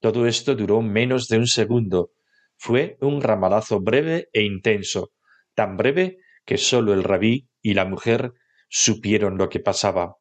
Todo 0.00 0.26
esto 0.26 0.54
duró 0.54 0.82
menos 0.82 1.28
de 1.28 1.38
un 1.38 1.46
segundo. 1.46 2.10
Fue 2.58 2.96
un 3.00 3.22
ramalazo 3.22 3.80
breve 3.80 4.28
e 4.32 4.42
intenso, 4.42 5.12
tan 5.54 5.76
breve 5.76 6.18
que 6.44 6.58
sólo 6.58 6.92
el 6.92 7.02
rabí 7.02 7.48
y 7.62 7.74
la 7.74 7.84
mujer 7.84 8.32
supieron 8.68 9.38
lo 9.38 9.48
que 9.48 9.60
pasaba. 9.60 10.16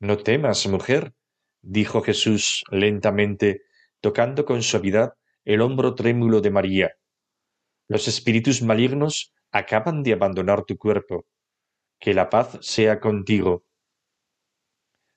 No 0.00 0.18
temas, 0.18 0.66
mujer, 0.66 1.14
dijo 1.62 2.02
Jesús 2.02 2.64
lentamente, 2.70 3.62
tocando 4.04 4.44
con 4.44 4.62
suavidad 4.62 5.14
el 5.46 5.62
hombro 5.62 5.94
trémulo 5.94 6.42
de 6.42 6.50
María. 6.50 6.92
Los 7.88 8.06
espíritus 8.06 8.60
malignos 8.60 9.32
acaban 9.50 10.02
de 10.02 10.12
abandonar 10.12 10.66
tu 10.66 10.76
cuerpo. 10.76 11.24
Que 11.98 12.12
la 12.12 12.28
paz 12.28 12.58
sea 12.60 13.00
contigo. 13.00 13.64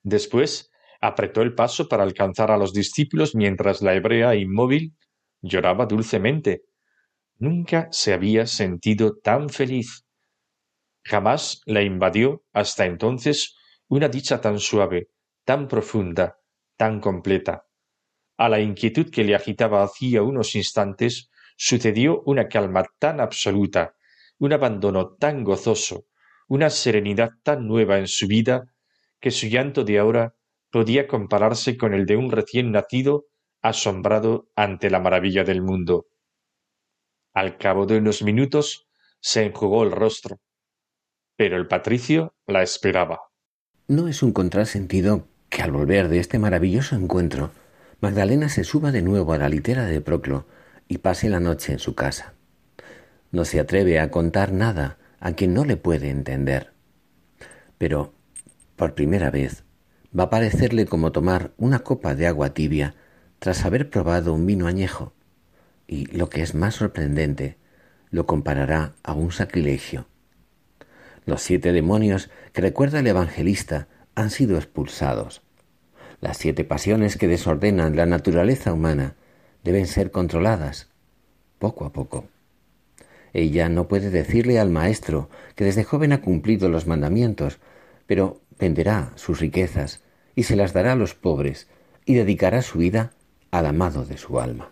Después 0.04 0.72
apretó 1.02 1.42
el 1.42 1.54
paso 1.54 1.90
para 1.90 2.04
alcanzar 2.04 2.50
a 2.50 2.56
los 2.56 2.72
discípulos 2.72 3.36
mientras 3.36 3.82
la 3.82 3.94
hebrea 3.94 4.36
inmóvil 4.36 4.96
lloraba 5.42 5.86
dulcemente. 5.86 6.62
Nunca 7.40 7.90
se 7.92 8.14
había 8.14 8.48
sentido 8.48 9.18
tan 9.18 9.50
feliz. 9.50 10.06
Jamás 11.04 11.62
la 11.66 11.82
invadió 11.82 12.46
hasta 12.54 12.86
entonces 12.86 13.54
una 13.90 14.08
dicha 14.08 14.40
tan 14.40 14.60
suave, 14.60 15.10
tan 15.44 15.68
profunda, 15.68 16.38
tan 16.78 17.02
completa. 17.02 17.67
A 18.38 18.50
la 18.50 18.60
inquietud 18.60 19.10
que 19.10 19.24
le 19.24 19.36
agitaba 19.36 19.84
hacía 19.84 20.22
unos 20.22 20.56
instantes 20.56 21.30
sucedió 21.58 22.22
una 22.26 22.48
calma 22.48 22.86
tan 23.00 23.20
absoluta, 23.20 23.96
un 24.38 24.54
abandono 24.54 25.16
tan 25.16 25.44
gozoso, 25.44 26.06
una 26.48 26.70
serenidad 26.70 27.32
tan 27.44 27.68
nueva 27.68 27.98
en 27.98 28.08
su 28.08 28.28
vida, 28.28 28.66
que 29.20 29.32
su 29.32 29.48
llanto 29.48 29.84
de 29.84 29.98
ahora 29.98 30.36
podía 30.70 31.08
compararse 31.08 31.78
con 31.78 31.94
el 31.94 32.06
de 32.06 32.16
un 32.16 32.32
recién 32.32 32.72
nacido 32.72 33.26
asombrado 33.62 34.50
ante 34.56 34.92
la 34.92 35.00
maravilla 35.00 35.44
del 35.44 35.64
mundo. 35.64 36.06
Al 37.34 37.58
cabo 37.58 37.86
de 37.88 37.98
unos 37.98 38.22
minutos 38.22 38.88
se 39.20 39.46
enjugó 39.46 39.84
el 39.84 39.92
rostro, 39.92 40.40
pero 41.36 41.58
el 41.58 41.68
patricio 41.68 42.36
la 42.46 42.62
esperaba. 42.62 43.20
No 43.88 44.08
es 44.08 44.22
un 44.22 44.32
contrasentido 44.32 45.28
que 45.50 45.64
al 45.64 45.72
volver 45.72 46.10
de 46.10 46.20
este 46.20 46.40
maravilloso 46.40 46.96
encuentro, 46.96 47.52
Magdalena 48.00 48.48
se 48.50 48.64
suba 48.64 48.92
de 48.92 49.02
nuevo 49.02 49.34
a 49.34 49.40
la 49.40 49.50
litera 49.50 49.86
de 49.86 50.02
Proclo 50.02 50.46
y 50.88 51.00
pase 51.00 51.30
la 51.30 51.40
noche 51.40 51.74
en 51.74 51.80
su 51.80 51.96
casa. 51.96 52.36
No 53.32 53.44
se 53.44 53.60
atreve 53.60 54.00
a 54.00 54.12
contar 54.12 54.52
nada 54.52 55.00
a 55.20 55.32
quien 55.34 55.56
no 55.56 55.66
le 55.66 55.78
puede 55.78 56.12
entender. 56.12 56.74
Pero, 57.80 58.14
por 58.76 58.94
primera 58.94 59.32
vez, 59.32 59.64
va 60.18 60.26
a 60.26 60.30
parecerle 60.30 60.86
como 60.86 61.12
tomar 61.12 61.54
una 61.58 61.80
copa 61.80 62.14
de 62.14 62.28
agua 62.28 62.54
tibia 62.54 62.94
tras 63.40 63.66
haber 63.66 63.90
probado 63.90 64.32
un 64.34 64.46
vino 64.46 64.68
añejo, 64.68 65.14
y 65.88 66.06
lo 66.16 66.30
que 66.30 66.44
es 66.44 66.54
más 66.54 66.76
sorprendente, 66.76 67.58
lo 68.12 68.28
comparará 68.28 68.94
a 69.02 69.14
un 69.14 69.32
sacrilegio. 69.32 70.08
Los 71.26 71.42
siete 71.42 71.72
demonios 71.72 72.30
que 72.54 72.62
recuerda 72.62 73.00
el 73.00 73.08
evangelista 73.08 73.88
han 74.14 74.30
sido 74.30 74.58
expulsados. 74.58 75.42
Las 76.20 76.38
siete 76.38 76.64
pasiones 76.64 77.18
que 77.18 77.28
desordenan 77.28 77.96
la 77.96 78.06
naturaleza 78.06 78.74
humana 78.74 79.16
deben 79.64 79.88
ser 79.88 80.12
controladas 80.12 80.90
poco 81.60 81.86
a 81.86 81.94
poco. 81.94 82.26
Ella 83.34 83.70
no 83.70 83.88
puede 83.88 84.10
decirle 84.10 84.60
al 84.60 84.70
Maestro 84.70 85.30
que 85.56 85.66
desde 85.66 85.84
joven 85.84 86.14
ha 86.14 86.22
cumplido 86.22 86.70
los 86.70 86.88
mandamientos, 86.88 87.60
pero 88.06 88.42
venderá 88.58 89.12
sus 89.16 89.40
riquezas 89.40 90.02
y 90.36 90.44
se 90.44 90.56
las 90.56 90.74
dará 90.74 90.94
a 90.94 90.96
los 90.96 91.14
pobres 91.14 91.68
y 92.06 92.16
dedicará 92.16 92.62
su 92.62 92.80
vida 92.80 93.12
al 93.52 93.66
amado 93.66 94.06
de 94.06 94.18
su 94.18 94.40
alma. 94.40 94.72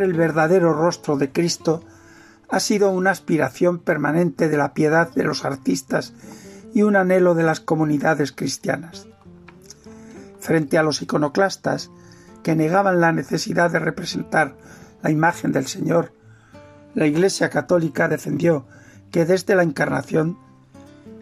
El 0.00 0.14
verdadero 0.14 0.72
rostro 0.72 1.16
de 1.16 1.30
Cristo 1.30 1.82
ha 2.48 2.60
sido 2.60 2.90
una 2.90 3.10
aspiración 3.10 3.78
permanente 3.78 4.48
de 4.48 4.56
la 4.56 4.74
piedad 4.74 5.12
de 5.14 5.24
los 5.24 5.44
artistas 5.44 6.12
y 6.74 6.82
un 6.82 6.96
anhelo 6.96 7.34
de 7.34 7.42
las 7.42 7.60
comunidades 7.60 8.32
cristianas. 8.32 9.08
Frente 10.38 10.78
a 10.78 10.82
los 10.82 11.02
iconoclastas, 11.02 11.90
que 12.42 12.56
negaban 12.56 13.00
la 13.00 13.12
necesidad 13.12 13.70
de 13.70 13.78
representar 13.78 14.56
la 15.02 15.10
imagen 15.10 15.52
del 15.52 15.66
Señor, 15.66 16.12
la 16.94 17.06
Iglesia 17.06 17.48
Católica 17.48 18.08
defendió 18.08 18.66
que 19.10 19.24
desde 19.24 19.54
la 19.54 19.62
Encarnación, 19.62 20.38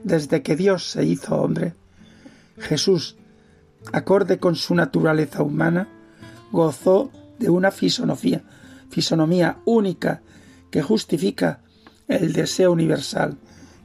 desde 0.02 0.42
que 0.42 0.56
Dios 0.56 0.90
se 0.90 1.04
hizo 1.04 1.37
hombre, 1.37 1.74
Jesús, 2.59 3.16
acorde 3.92 4.38
con 4.38 4.56
su 4.56 4.74
naturaleza 4.74 5.42
humana, 5.42 5.88
gozó 6.50 7.11
de 7.38 7.50
una 7.50 7.70
fisonomía 7.70 8.42
fisonomía 8.90 9.59
única 9.64 10.22
que 10.70 10.83
justifica 10.83 11.61
el 12.09 12.33
deseo 12.33 12.72
universal 12.72 13.38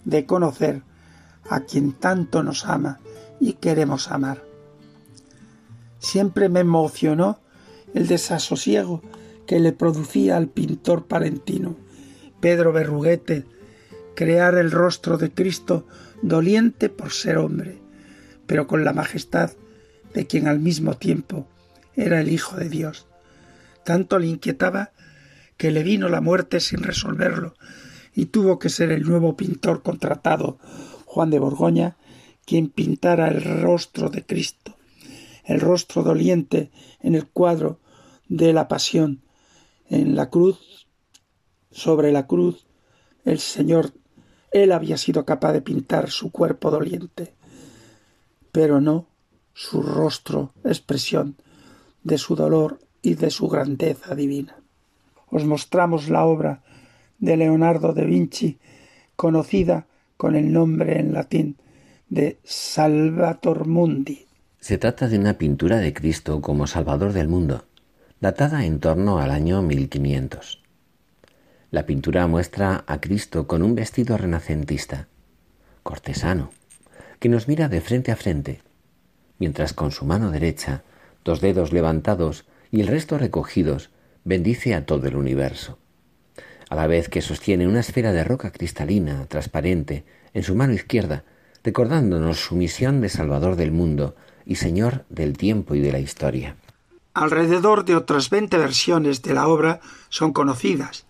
de 0.03 0.25
conocer 0.25 0.81
a 1.49 1.61
quien 1.61 1.93
tanto 1.93 2.43
nos 2.43 2.65
ama 2.65 2.99
y 3.39 3.53
queremos 3.53 4.11
amar. 4.11 4.43
Siempre 5.99 6.49
me 6.49 6.61
emocionó 6.61 7.39
el 7.93 8.07
desasosiego 8.07 9.01
que 9.47 9.59
le 9.59 9.71
producía 9.71 10.37
al 10.37 10.47
pintor 10.47 11.05
palentino 11.05 11.75
Pedro 12.39 12.71
Berruguete 12.73 13.45
crear 14.15 14.55
el 14.55 14.71
rostro 14.71 15.17
de 15.17 15.31
Cristo 15.31 15.87
doliente 16.21 16.89
por 16.89 17.11
ser 17.11 17.37
hombre, 17.37 17.79
pero 18.45 18.67
con 18.67 18.83
la 18.83 18.93
majestad 18.93 19.51
de 20.13 20.27
quien 20.27 20.47
al 20.47 20.59
mismo 20.59 20.95
tiempo 20.95 21.47
era 21.95 22.21
el 22.21 22.29
Hijo 22.29 22.55
de 22.55 22.69
Dios. 22.69 23.07
Tanto 23.83 24.19
le 24.19 24.27
inquietaba 24.27 24.91
que 25.57 25.71
le 25.71 25.83
vino 25.83 26.09
la 26.09 26.21
muerte 26.21 26.59
sin 26.59 26.83
resolverlo, 26.83 27.53
y 28.13 28.27
tuvo 28.27 28.59
que 28.59 28.69
ser 28.69 28.91
el 28.91 29.03
nuevo 29.03 29.35
pintor 29.35 29.83
contratado, 29.83 30.57
Juan 31.05 31.29
de 31.29 31.39
Borgoña, 31.39 31.97
quien 32.45 32.69
pintara 32.69 33.27
el 33.27 33.43
rostro 33.61 34.09
de 34.09 34.25
Cristo, 34.25 34.77
el 35.43 35.59
rostro 35.59 36.03
doliente 36.03 36.71
en 37.01 37.15
el 37.15 37.27
cuadro 37.27 37.79
de 38.27 38.53
la 38.53 38.67
pasión, 38.67 39.21
en 39.89 40.15
la 40.15 40.29
cruz, 40.29 40.87
sobre 41.71 42.11
la 42.11 42.27
cruz, 42.27 42.65
el 43.23 43.39
Señor, 43.39 43.93
él 44.51 44.71
había 44.71 44.97
sido 44.97 45.25
capaz 45.25 45.53
de 45.53 45.61
pintar 45.61 46.09
su 46.09 46.31
cuerpo 46.31 46.71
doliente, 46.71 47.33
pero 48.51 48.79
no 48.79 49.07
su 49.53 49.81
rostro, 49.81 50.53
expresión 50.63 51.35
de 52.03 52.17
su 52.17 52.35
dolor 52.35 52.79
y 53.01 53.15
de 53.15 53.29
su 53.29 53.47
grandeza 53.47 54.15
divina 54.15 54.64
os 55.35 55.43
mostramos 55.43 56.07
la 56.07 56.23
obra 56.23 56.63
de 57.19 57.35
Leonardo 57.35 57.91
da 57.91 58.05
Vinci, 58.07 58.55
conocida 59.19 59.77
con 60.15 60.31
el 60.39 60.47
nombre 60.57 60.99
en 61.01 61.11
latín 61.11 61.57
de 62.07 62.39
Salvator 62.43 63.67
Mundi. 63.67 64.27
Se 64.59 64.77
trata 64.77 65.09
de 65.09 65.19
una 65.19 65.37
pintura 65.37 65.77
de 65.79 65.93
Cristo 65.93 66.39
como 66.39 66.67
Salvador 66.67 67.11
del 67.11 67.27
mundo. 67.27 67.65
datada 68.21 68.65
en 68.65 68.79
torno 68.79 69.19
al 69.19 69.29
año 69.29 69.61
1500. 69.61 70.63
La 71.69 71.85
pintura 71.85 72.25
muestra 72.27 72.85
a 72.87 73.01
Cristo 73.01 73.45
con 73.45 73.61
un 73.61 73.75
vestido 73.75 74.17
renacentista, 74.17 75.09
cortesano, 75.83 76.49
que 77.19 77.27
nos 77.27 77.49
mira 77.49 77.67
de 77.67 77.81
frente 77.81 78.13
a 78.13 78.15
frente, 78.15 78.61
mientras 79.37 79.73
con 79.73 79.91
su 79.91 80.05
mano 80.05 80.31
derecha, 80.31 80.83
dos 81.25 81.41
dedos 81.41 81.73
levantados 81.73 82.45
y 82.71 82.79
el 82.79 82.87
resto 82.87 83.17
recogidos, 83.17 83.91
bendice 84.25 84.73
a 84.73 84.85
todo 84.87 85.07
el 85.07 85.15
universo, 85.15 85.77
a 86.69 86.75
la 86.75 86.87
vez 86.87 87.09
que 87.09 87.21
sostiene 87.21 87.67
una 87.67 87.79
esfera 87.79 88.11
de 88.11 88.23
roca 88.23 88.51
cristalina, 88.51 89.27
transparente, 89.27 90.03
en 90.33 90.41
su 90.41 90.55
mano 90.55 90.73
izquierda, 90.73 91.23
recordándonos 91.63 92.39
su 92.39 92.55
misión 92.55 93.01
de 93.01 93.09
Salvador 93.09 93.55
del 93.55 93.71
mundo 93.71 94.15
y 94.43 94.55
Señor 94.55 95.05
del 95.09 95.37
tiempo 95.37 95.75
y 95.75 95.79
de 95.79 95.91
la 95.91 95.99
historia. 95.99 96.57
Alrededor 97.13 97.85
de 97.85 97.95
otras 97.95 98.31
veinte 98.31 98.57
versiones 98.57 99.21
de 99.21 99.35
la 99.35 99.47
obra 99.47 99.79
son 100.09 100.33
conocidas 100.33 101.05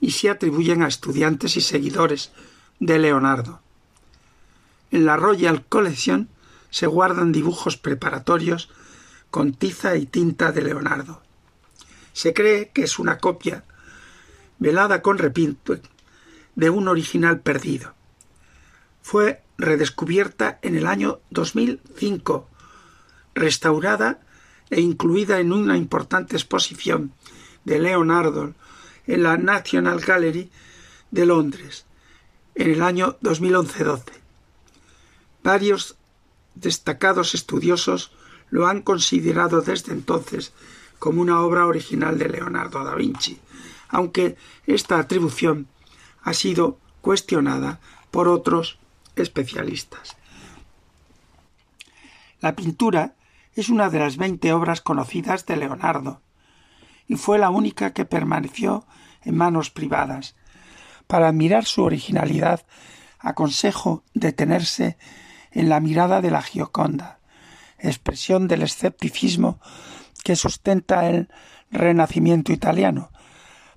y 0.00 0.12
se 0.12 0.30
atribuyen 0.30 0.82
a 0.82 0.88
estudiantes 0.88 1.56
y 1.56 1.60
seguidores 1.60 2.30
de 2.78 3.00
Leonardo. 3.00 3.60
En 4.92 5.06
la 5.06 5.16
Royal 5.16 5.64
Collection 5.66 6.28
se 6.70 6.86
guardan 6.86 7.32
dibujos 7.32 7.76
preparatorios 7.76 8.70
con 9.30 9.54
tiza 9.54 9.96
y 9.96 10.06
tinta 10.06 10.52
de 10.52 10.62
Leonardo. 10.62 11.23
Se 12.14 12.32
cree 12.32 12.70
que 12.70 12.84
es 12.84 12.98
una 12.98 13.18
copia, 13.18 13.64
velada 14.58 15.02
con 15.02 15.18
repinto, 15.18 15.76
de 16.54 16.70
un 16.70 16.88
original 16.88 17.40
perdido. 17.40 17.92
Fue 19.02 19.42
redescubierta 19.58 20.58
en 20.62 20.76
el 20.76 20.86
año 20.86 21.20
2005, 21.30 22.48
restaurada 23.34 24.20
e 24.70 24.80
incluida 24.80 25.40
en 25.40 25.52
una 25.52 25.76
importante 25.76 26.36
exposición 26.36 27.12
de 27.64 27.80
Leonardo 27.80 28.54
en 29.06 29.22
la 29.22 29.36
National 29.36 30.00
Gallery 30.00 30.50
de 31.10 31.26
Londres 31.26 31.84
en 32.54 32.70
el 32.70 32.82
año 32.82 33.18
2011-12. 33.20 34.02
Varios 35.42 35.96
destacados 36.54 37.34
estudiosos 37.34 38.12
lo 38.50 38.66
han 38.66 38.82
considerado 38.82 39.60
desde 39.62 39.92
entonces 39.92 40.52
como 40.98 41.20
una 41.20 41.40
obra 41.40 41.66
original 41.66 42.18
de 42.18 42.28
Leonardo 42.28 42.84
da 42.84 42.94
Vinci, 42.94 43.38
aunque 43.88 44.36
esta 44.66 44.98
atribución 44.98 45.68
ha 46.22 46.32
sido 46.32 46.78
cuestionada 47.00 47.80
por 48.10 48.28
otros 48.28 48.78
especialistas. 49.16 50.16
La 52.40 52.56
pintura 52.56 53.14
es 53.54 53.68
una 53.68 53.88
de 53.90 53.98
las 54.00 54.16
veinte 54.16 54.52
obras 54.52 54.80
conocidas 54.80 55.46
de 55.46 55.56
Leonardo, 55.56 56.20
y 57.06 57.16
fue 57.16 57.38
la 57.38 57.50
única 57.50 57.92
que 57.92 58.04
permaneció 58.04 58.86
en 59.22 59.36
manos 59.36 59.70
privadas. 59.70 60.34
Para 61.06 61.28
admirar 61.28 61.64
su 61.64 61.82
originalidad, 61.82 62.66
aconsejo 63.18 64.02
detenerse 64.14 64.96
en 65.52 65.68
la 65.68 65.80
mirada 65.80 66.20
de 66.20 66.30
la 66.30 66.42
Gioconda, 66.42 67.20
expresión 67.78 68.48
del 68.48 68.62
escepticismo 68.62 69.60
que 70.24 70.34
sustenta 70.34 71.08
el 71.08 71.28
Renacimiento 71.70 72.52
italiano, 72.52 73.10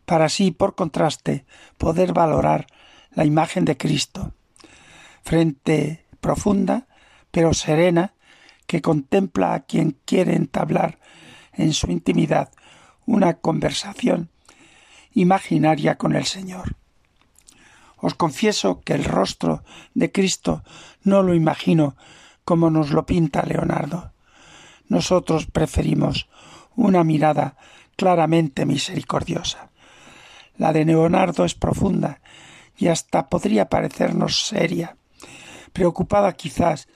para 0.06 0.26
así, 0.26 0.52
por 0.52 0.74
contraste, 0.74 1.46
poder 1.78 2.14
valorar 2.14 2.68
la 3.12 3.26
imagen 3.26 3.66
de 3.66 3.78
Cristo, 3.78 4.34
frente 5.24 6.06
profunda 6.22 6.88
pero 7.32 7.54
serena 7.54 8.14
que 8.66 8.82
contempla 8.82 9.54
a 9.54 9.60
quien 9.62 9.98
quiere 10.06 10.36
entablar 10.36 10.98
en 11.54 11.74
su 11.74 11.92
intimidad 11.92 12.52
una 13.06 13.36
conversación 13.36 14.30
imaginaria 15.14 16.00
con 16.00 16.16
el 16.16 16.26
Señor. 16.26 16.76
Os 17.98 18.14
confieso 18.14 18.82
que 18.82 18.94
el 18.94 19.04
rostro 19.04 19.64
de 19.94 20.12
Cristo 20.12 20.64
no 21.04 21.22
lo 21.22 21.34
imagino 21.34 21.96
como 22.44 22.70
nos 22.70 22.92
lo 22.92 23.06
pinta 23.06 23.44
Leonardo. 23.44 24.14
Nosotros 24.88 25.46
preferimos 25.46 26.28
una 26.78 27.04
mirada 27.04 27.58
claramente 27.98 28.66
misericordiosa. 28.66 29.70
La 30.58 30.72
de 30.72 30.86
Leonardo 30.86 31.44
es 31.44 31.56
profunda 31.56 32.22
y 32.78 32.88
hasta 32.88 33.28
podría 33.28 33.68
parecernos 33.68 34.46
seria, 34.48 34.96
preocupada 35.74 36.32
quizás 36.34 36.88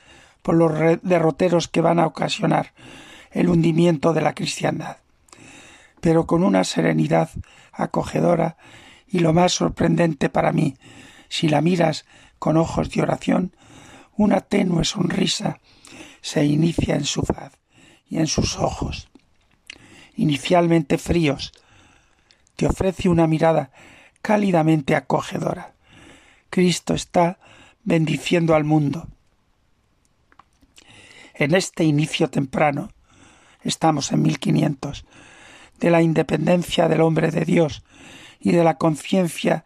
por 0.42 0.56
los 0.56 1.02
derroteros 1.02 1.68
que 1.68 1.82
van 1.82 2.00
a 2.00 2.06
ocasionar 2.06 2.74
el 3.32 3.50
hundimiento 3.50 4.14
de 4.14 4.22
la 4.22 4.34
cristiandad, 4.34 4.98
pero 6.00 6.26
con 6.26 6.44
una 6.44 6.64
serenidad 6.64 7.30
acogedora 7.72 8.58
y 9.08 9.20
lo 9.20 9.34
más 9.34 9.54
sorprendente 9.54 10.30
para 10.30 10.52
mí, 10.52 10.78
si 11.28 11.50
la 11.50 11.62
miras 11.62 12.06
con 12.40 12.58
ojos 12.58 12.90
de 12.92 13.02
oración, 13.02 13.56
una 14.16 14.42
tenue 14.42 14.86
sonrisa 14.86 15.60
se 16.22 16.46
inicia 16.46 16.96
en 16.96 17.06
su 17.06 17.24
faz 17.24 17.54
y 18.08 18.18
en 18.18 18.28
sus 18.28 18.58
ojos. 18.58 19.11
Inicialmente 20.16 20.98
fríos, 20.98 21.52
te 22.56 22.66
ofrece 22.68 23.10
una 23.10 23.28
mirada 23.28 23.72
cálidamente 24.22 24.96
acogedora. 24.96 25.74
Cristo 26.50 26.94
está 26.94 27.40
bendiciendo 27.84 28.56
al 28.56 28.64
mundo. 28.64 29.08
En 31.34 31.56
este 31.56 31.84
inicio 31.84 32.30
temprano, 32.30 32.92
estamos 33.64 34.12
en 34.12 34.22
1500, 34.22 35.06
de 35.80 35.90
la 35.90 36.02
independencia 36.02 36.88
del 36.88 37.02
hombre 37.02 37.32
de 37.32 37.46
Dios 37.46 37.84
y 38.40 38.52
de 38.52 38.64
la 38.64 38.78
conciencia, 38.78 39.66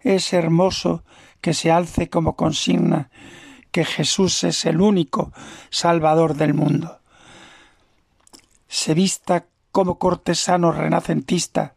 es 0.00 0.32
hermoso 0.32 1.04
que 1.40 1.52
se 1.52 1.70
alce 1.70 2.08
como 2.08 2.36
consigna 2.36 3.10
que 3.70 3.84
Jesús 3.84 4.44
es 4.44 4.64
el 4.64 4.80
único 4.80 5.32
Salvador 5.70 6.34
del 6.34 6.54
mundo. 6.54 7.00
Se 8.68 8.94
vista 8.94 9.44
como 9.72 9.98
cortesano 9.98 10.72
renacentista 10.72 11.74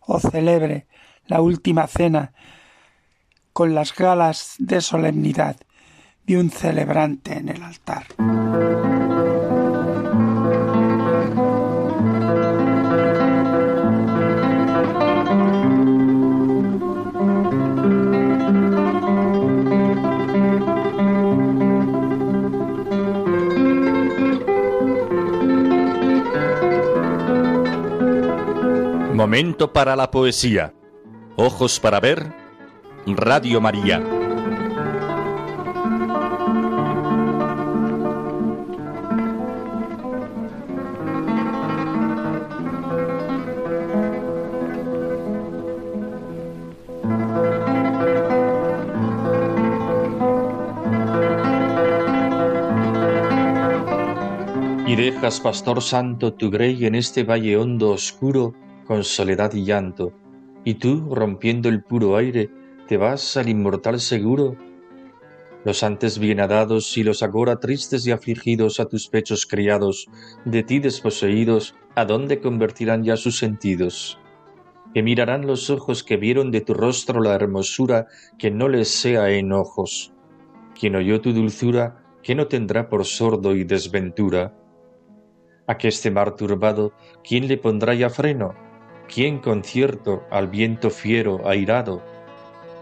o 0.00 0.20
celebre 0.20 0.86
la 1.26 1.40
última 1.40 1.86
cena 1.86 2.32
con 3.52 3.74
las 3.74 3.94
galas 3.94 4.54
de 4.58 4.80
solemnidad 4.80 5.56
de 6.24 6.38
un 6.38 6.50
celebrante 6.50 7.38
en 7.38 7.48
el 7.48 7.62
altar. 7.62 8.06
Momento 29.26 29.72
para 29.72 29.96
la 29.96 30.12
poesía. 30.12 30.72
Ojos 31.34 31.80
para 31.80 31.98
ver. 31.98 32.32
Radio 33.06 33.60
María. 33.60 34.00
Y 54.86 54.94
dejas, 54.94 55.40
pastor 55.40 55.82
santo, 55.82 56.32
tu 56.32 56.48
grey 56.48 56.86
en 56.86 56.94
este 56.94 57.24
valle 57.24 57.56
hondo 57.56 57.90
oscuro, 57.90 58.54
con 58.86 59.04
soledad 59.04 59.52
y 59.54 59.64
llanto, 59.64 60.12
y 60.64 60.74
tú, 60.74 61.14
rompiendo 61.14 61.68
el 61.68 61.82
puro 61.82 62.16
aire, 62.16 62.50
te 62.88 62.96
vas 62.96 63.36
al 63.36 63.48
inmortal 63.48 64.00
seguro. 64.00 64.56
Los 65.64 65.82
antes 65.82 66.18
bienadados 66.18 66.96
y 66.96 67.02
los 67.02 67.22
agora 67.22 67.58
tristes 67.58 68.06
y 68.06 68.12
afligidos 68.12 68.78
a 68.78 68.86
tus 68.86 69.08
pechos 69.08 69.46
criados, 69.46 70.06
de 70.44 70.62
ti 70.62 70.78
desposeídos, 70.78 71.74
¿a 71.94 72.04
dónde 72.04 72.40
convertirán 72.40 73.02
ya 73.02 73.16
sus 73.16 73.38
sentidos? 73.38 74.20
Que 74.94 75.02
mirarán 75.02 75.46
los 75.46 75.70
ojos 75.70 76.04
que 76.04 76.16
vieron 76.16 76.50
de 76.50 76.60
tu 76.60 76.74
rostro 76.74 77.20
la 77.20 77.34
hermosura 77.34 78.06
que 78.38 78.50
no 78.50 78.68
les 78.68 78.88
sea 78.88 79.30
enojos. 79.30 80.12
Quien 80.78 80.94
oyó 80.94 81.20
tu 81.20 81.32
dulzura, 81.32 82.04
que 82.22 82.34
no 82.34 82.48
tendrá 82.48 82.88
por 82.88 83.04
sordo 83.04 83.54
y 83.54 83.64
desventura? 83.64 84.56
A 85.66 85.78
que 85.78 85.88
este 85.88 86.10
mar 86.10 86.36
turbado, 86.36 86.92
¿quién 87.22 87.48
le 87.48 87.56
pondrá 87.56 87.94
ya 87.94 88.10
freno? 88.10 88.65
¿Quién 89.12 89.38
concierto 89.38 90.24
al 90.30 90.48
viento 90.48 90.90
fiero 90.90 91.48
airado? 91.48 92.02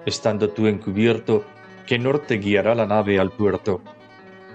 Estando 0.06 0.50
tú 0.50 0.66
encubierto, 0.66 1.44
¿qué 1.86 1.98
norte 1.98 2.38
guiará 2.38 2.74
la 2.74 2.86
nave 2.86 3.18
al 3.18 3.30
puerto? 3.30 3.82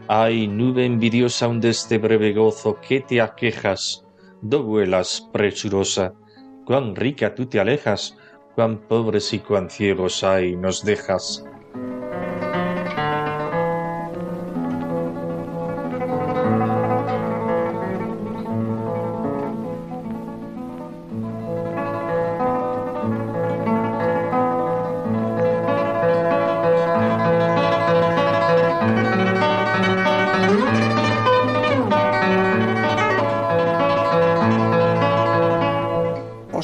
Ay, 0.08 0.48
nube 0.48 0.86
envidiosa 0.86 1.46
aún 1.46 1.62
de 1.62 1.70
este 1.70 1.98
breve 1.98 2.34
gozo, 2.34 2.80
¿qué 2.88 3.02
te 3.02 3.22
aquejas? 3.22 4.06
do 4.42 4.64
vuelas 4.64 5.28
presurosa, 5.34 6.14
cuán 6.66 6.96
rica 6.96 7.36
tú 7.36 7.46
te 7.46 7.60
alejas, 7.60 8.18
cuán 8.56 8.78
pobres 8.88 9.34
y 9.34 9.40
cuán 9.40 9.70
ciegos 9.70 10.24
hay 10.24 10.56
nos 10.56 10.84
dejas. 10.84 11.44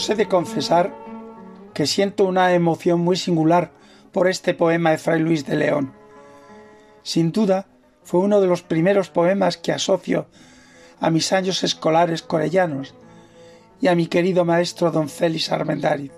He 0.08 0.14
de 0.14 0.28
confesar 0.28 0.94
que 1.74 1.88
siento 1.88 2.26
una 2.26 2.54
emoción 2.54 3.00
muy 3.00 3.16
singular 3.16 3.72
por 4.12 4.28
este 4.28 4.54
poema 4.54 4.92
de 4.92 5.00
Fray 5.00 5.20
Luis 5.20 5.48
de 5.48 5.56
León. 5.56 5.94
Sin 7.02 7.32
duda, 7.32 7.66
fue 8.04 8.20
uno 8.20 8.40
de 8.40 8.46
los 8.46 8.62
primeros 8.62 9.10
poemas 9.10 9.58
que 9.58 9.72
asocio 9.72 10.28
a 11.00 11.10
mis 11.10 11.34
años 11.34 11.64
escolares 11.64 12.22
corellanos 12.22 12.94
y 13.82 13.88
a 13.88 13.96
mi 13.96 14.06
querido 14.06 14.46
maestro 14.46 14.92
don 14.92 15.10
Félix 15.10 15.52
Armendáriz. 15.52 16.12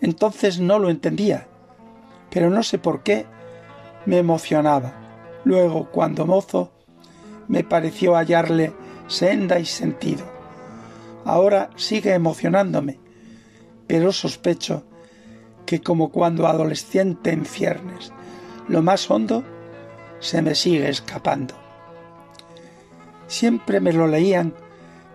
Entonces 0.00 0.60
no 0.60 0.78
lo 0.78 0.90
entendía, 0.90 1.48
pero 2.30 2.50
no 2.50 2.62
sé 2.62 2.78
por 2.78 3.02
qué 3.02 3.26
me 4.06 4.18
emocionaba. 4.18 4.94
Luego, 5.44 5.90
cuando 5.90 6.24
mozo, 6.24 6.70
me 7.48 7.64
pareció 7.64 8.14
hallarle 8.14 8.72
senda 9.08 9.58
y 9.58 9.66
sentido. 9.66 10.39
Ahora 11.24 11.70
sigue 11.76 12.14
emocionándome, 12.14 12.98
pero 13.86 14.12
sospecho 14.12 14.84
que 15.66 15.80
como 15.80 16.10
cuando 16.10 16.46
adolescente 16.46 17.30
en 17.30 17.44
ciernes, 17.44 18.12
lo 18.68 18.82
más 18.82 19.10
hondo 19.10 19.44
se 20.20 20.42
me 20.42 20.54
sigue 20.54 20.88
escapando. 20.88 21.54
Siempre 23.26 23.80
me 23.80 23.92
lo 23.92 24.06
leían 24.06 24.54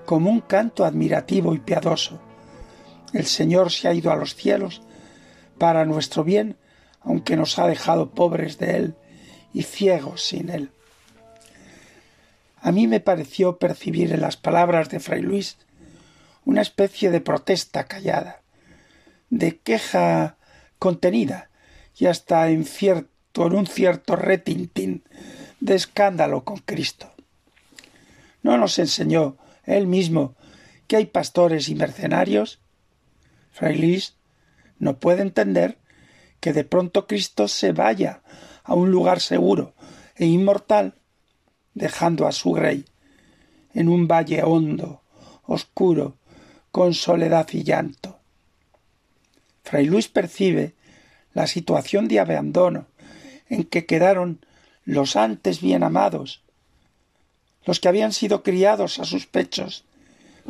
como 0.06 0.30
un 0.30 0.42
canto 0.42 0.86
admirativo 0.86 1.54
y 1.54 1.60
piadoso. 1.60 2.22
El 3.14 3.26
Señor 3.26 3.72
se 3.72 3.88
ha 3.88 3.94
ido 3.94 4.12
a 4.12 4.16
los 4.16 4.36
cielos 4.36 4.82
para 5.58 5.86
nuestro 5.86 6.24
bien, 6.24 6.58
aunque 7.02 7.36
nos 7.36 7.60
ha 7.60 7.68
dejado 7.68 8.12
pobres 8.12 8.58
de 8.58 8.78
Él 8.78 8.96
y 9.54 9.64
ciegos 9.64 10.22
sin 10.24 10.50
Él. 10.50 10.72
A 12.62 12.72
mí 12.72 12.88
me 12.88 13.00
pareció 13.00 13.58
percibir 13.58 14.12
en 14.12 14.22
las 14.22 14.38
palabras 14.38 14.90
de 14.90 15.00
Fray 15.00 15.22
Luis 15.22 15.58
una 16.46 16.62
especie 16.62 17.12
de 17.12 17.22
protesta 17.22 17.86
callada, 17.86 18.42
de 19.30 19.58
queja 19.58 20.38
contenida 20.80 21.50
y 21.98 22.06
hasta 22.06 22.50
en, 22.50 22.66
cierto, 22.66 23.48
en 23.48 23.56
un 23.56 23.68
cierto 23.68 24.16
retintín 24.16 25.04
de 25.60 25.76
escándalo 25.76 26.44
con 26.44 26.58
Cristo. 26.58 27.12
¿No 28.44 28.58
nos 28.58 28.78
enseñó 28.78 29.38
él 29.64 29.88
mismo 29.88 30.36
que 30.88 30.98
hay 30.98 31.06
pastores 31.08 31.68
y 31.68 31.76
mercenarios? 31.76 32.60
Fray 33.52 33.78
Luis 33.78 34.16
no 34.78 35.00
puede 35.00 35.24
entender 35.24 35.80
que 36.40 36.54
de 36.54 36.64
pronto 36.64 37.08
Cristo 37.08 37.48
se 37.48 37.72
vaya 37.72 38.22
a 38.64 38.76
un 38.76 38.92
lugar 38.92 39.20
seguro 39.20 39.74
e 40.16 40.26
inmortal, 40.26 40.96
dejando 41.74 42.28
a 42.28 42.32
su 42.32 42.56
rey 42.56 42.86
en 43.74 43.90
un 43.90 44.08
valle 44.08 44.44
hondo, 44.44 45.02
oscuro, 45.44 46.18
con 46.76 46.94
soledad 46.94 47.48
y 47.54 47.64
llanto. 47.64 48.20
Fray 49.64 49.86
Luis 49.86 50.10
percibe 50.10 50.74
la 51.34 51.48
situación 51.48 52.10
de 52.10 52.20
abandono 52.20 52.88
en 53.48 53.64
que 53.64 53.86
quedaron 53.86 54.46
los 54.84 55.16
antes 55.16 55.62
bien 55.62 55.84
amados, 55.84 56.44
los 57.64 57.80
que 57.80 57.88
habían 57.88 58.12
sido 58.12 58.44
criados 58.44 59.00
a 59.00 59.06
sus 59.06 59.26
pechos, 59.26 59.86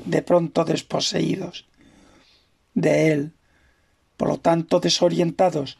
de 0.03 0.23
pronto 0.23 0.65
desposeídos 0.65 1.67
de 2.73 3.11
él, 3.11 3.33
por 4.17 4.29
lo 4.29 4.39
tanto 4.39 4.79
desorientados 4.79 5.77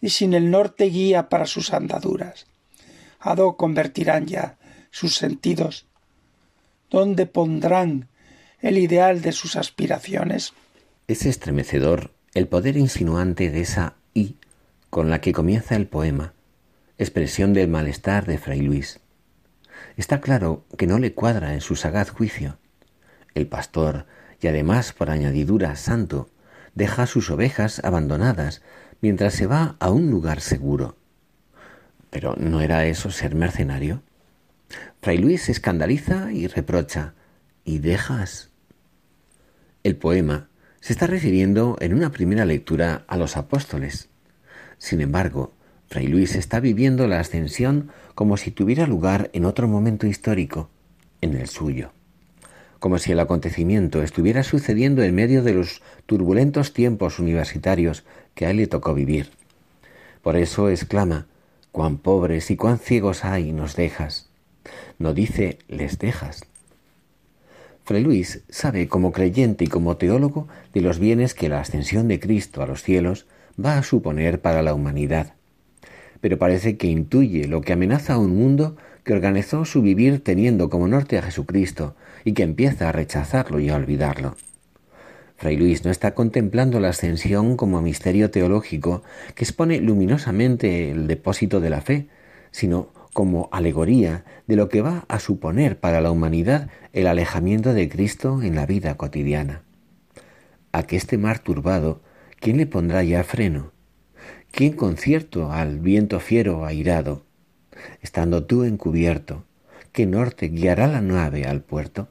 y 0.00 0.08
sin 0.08 0.32
el 0.32 0.50
norte 0.50 0.86
guía 0.86 1.28
para 1.28 1.44
sus 1.44 1.74
andaduras. 1.74 2.46
¿A 3.20 3.34
dónde 3.34 3.58
convertirán 3.58 4.26
ya 4.26 4.56
sus 4.90 5.14
sentidos? 5.14 5.84
¿Dónde 6.88 7.26
pondrán 7.26 8.08
el 8.60 8.78
ideal 8.78 9.22
de 9.22 9.32
sus 9.32 9.56
aspiraciones. 9.56 10.52
Es 11.06 11.26
estremecedor 11.26 12.12
el 12.34 12.48
poder 12.48 12.76
insinuante 12.76 13.50
de 13.50 13.60
esa 13.60 13.94
I 14.14 14.36
con 14.90 15.10
la 15.10 15.20
que 15.20 15.32
comienza 15.32 15.76
el 15.76 15.86
poema, 15.86 16.32
expresión 16.98 17.52
del 17.52 17.68
malestar 17.68 18.26
de 18.26 18.38
Fray 18.38 18.60
Luis. 18.60 19.00
Está 19.96 20.20
claro 20.20 20.64
que 20.76 20.86
no 20.86 20.98
le 20.98 21.12
cuadra 21.12 21.54
en 21.54 21.60
su 21.60 21.76
sagaz 21.76 22.10
juicio. 22.10 22.58
El 23.34 23.46
pastor, 23.46 24.06
y 24.40 24.48
además 24.48 24.92
por 24.92 25.10
añadidura 25.10 25.76
santo, 25.76 26.30
deja 26.74 27.06
sus 27.06 27.30
ovejas 27.30 27.80
abandonadas 27.84 28.62
mientras 29.00 29.34
se 29.34 29.46
va 29.46 29.76
a 29.78 29.90
un 29.90 30.10
lugar 30.10 30.40
seguro. 30.40 30.96
Pero 32.10 32.34
¿no 32.36 32.60
era 32.60 32.86
eso 32.86 33.10
ser 33.10 33.34
mercenario? 33.34 34.02
Fray 35.00 35.18
Luis 35.18 35.42
se 35.42 35.52
escandaliza 35.52 36.32
y 36.32 36.46
reprocha. 36.46 37.14
¿Y 37.68 37.80
dejas? 37.80 38.48
El 39.84 39.96
poema 39.96 40.48
se 40.80 40.94
está 40.94 41.06
refiriendo 41.06 41.76
en 41.80 41.92
una 41.92 42.10
primera 42.10 42.46
lectura 42.46 43.04
a 43.08 43.18
los 43.18 43.36
apóstoles. 43.36 44.08
Sin 44.78 45.02
embargo, 45.02 45.52
Fray 45.86 46.06
Luis 46.06 46.34
está 46.34 46.60
viviendo 46.60 47.06
la 47.08 47.20
ascensión 47.20 47.90
como 48.14 48.38
si 48.38 48.52
tuviera 48.52 48.86
lugar 48.86 49.28
en 49.34 49.44
otro 49.44 49.68
momento 49.68 50.06
histórico, 50.06 50.70
en 51.20 51.34
el 51.34 51.46
suyo, 51.46 51.92
como 52.78 52.98
si 52.98 53.12
el 53.12 53.20
acontecimiento 53.20 54.02
estuviera 54.02 54.44
sucediendo 54.44 55.02
en 55.02 55.14
medio 55.14 55.42
de 55.42 55.52
los 55.52 55.82
turbulentos 56.06 56.72
tiempos 56.72 57.18
universitarios 57.18 58.06
que 58.34 58.46
a 58.46 58.50
él 58.50 58.56
le 58.56 58.66
tocó 58.66 58.94
vivir. 58.94 59.28
Por 60.22 60.36
eso 60.36 60.70
exclama, 60.70 61.26
cuán 61.70 61.98
pobres 61.98 62.50
y 62.50 62.56
cuán 62.56 62.78
ciegos 62.78 63.26
hay 63.26 63.52
nos 63.52 63.76
dejas. 63.76 64.30
No 64.98 65.12
dice 65.12 65.58
les 65.68 65.98
dejas, 65.98 66.48
Fray 67.88 68.02
Luis 68.02 68.44
sabe 68.50 68.86
como 68.86 69.12
creyente 69.12 69.64
y 69.64 69.68
como 69.68 69.96
teólogo 69.96 70.46
de 70.74 70.82
los 70.82 70.98
bienes 70.98 71.32
que 71.32 71.48
la 71.48 71.60
ascensión 71.60 72.06
de 72.06 72.20
Cristo 72.20 72.60
a 72.60 72.66
los 72.66 72.82
cielos 72.82 73.26
va 73.58 73.78
a 73.78 73.82
suponer 73.82 74.42
para 74.42 74.62
la 74.62 74.74
humanidad. 74.74 75.32
Pero 76.20 76.36
parece 76.36 76.76
que 76.76 76.86
intuye 76.86 77.48
lo 77.48 77.62
que 77.62 77.72
amenaza 77.72 78.12
a 78.12 78.18
un 78.18 78.36
mundo 78.36 78.76
que 79.04 79.14
organizó 79.14 79.64
su 79.64 79.80
vivir 79.80 80.22
teniendo 80.22 80.68
como 80.68 80.86
norte 80.86 81.16
a 81.16 81.22
Jesucristo 81.22 81.96
y 82.26 82.34
que 82.34 82.42
empieza 82.42 82.90
a 82.90 82.92
rechazarlo 82.92 83.58
y 83.58 83.70
a 83.70 83.76
olvidarlo. 83.76 84.36
Fray 85.38 85.56
Luis 85.56 85.86
no 85.86 85.90
está 85.90 86.12
contemplando 86.12 86.80
la 86.80 86.90
ascensión 86.90 87.56
como 87.56 87.80
misterio 87.80 88.30
teológico 88.30 89.02
que 89.34 89.44
expone 89.44 89.80
luminosamente 89.80 90.90
el 90.90 91.06
depósito 91.06 91.58
de 91.58 91.70
la 91.70 91.80
fe, 91.80 92.08
sino 92.50 92.90
como 93.12 93.48
alegoría 93.52 94.24
de 94.46 94.56
lo 94.56 94.68
que 94.68 94.82
va 94.82 95.04
a 95.08 95.18
suponer 95.20 95.78
para 95.78 96.00
la 96.00 96.10
humanidad 96.10 96.68
el 96.92 97.06
alejamiento 97.06 97.74
de 97.74 97.88
Cristo 97.88 98.42
en 98.42 98.54
la 98.54 98.66
vida 98.66 98.96
cotidiana. 98.96 99.62
A 100.72 100.82
que 100.84 100.96
este 100.96 101.18
mar 101.18 101.38
turbado, 101.38 102.00
¿quién 102.40 102.56
le 102.56 102.66
pondrá 102.66 103.02
ya 103.02 103.24
freno? 103.24 103.72
¿Quién 104.50 104.72
concierto 104.72 105.52
al 105.52 105.78
viento 105.78 106.20
fiero 106.20 106.64
airado? 106.64 107.24
Estando 108.02 108.44
tú 108.44 108.64
encubierto, 108.64 109.44
¿qué 109.92 110.06
norte 110.06 110.48
guiará 110.48 110.86
la 110.86 111.00
nave 111.00 111.44
al 111.44 111.62
puerto? 111.62 112.08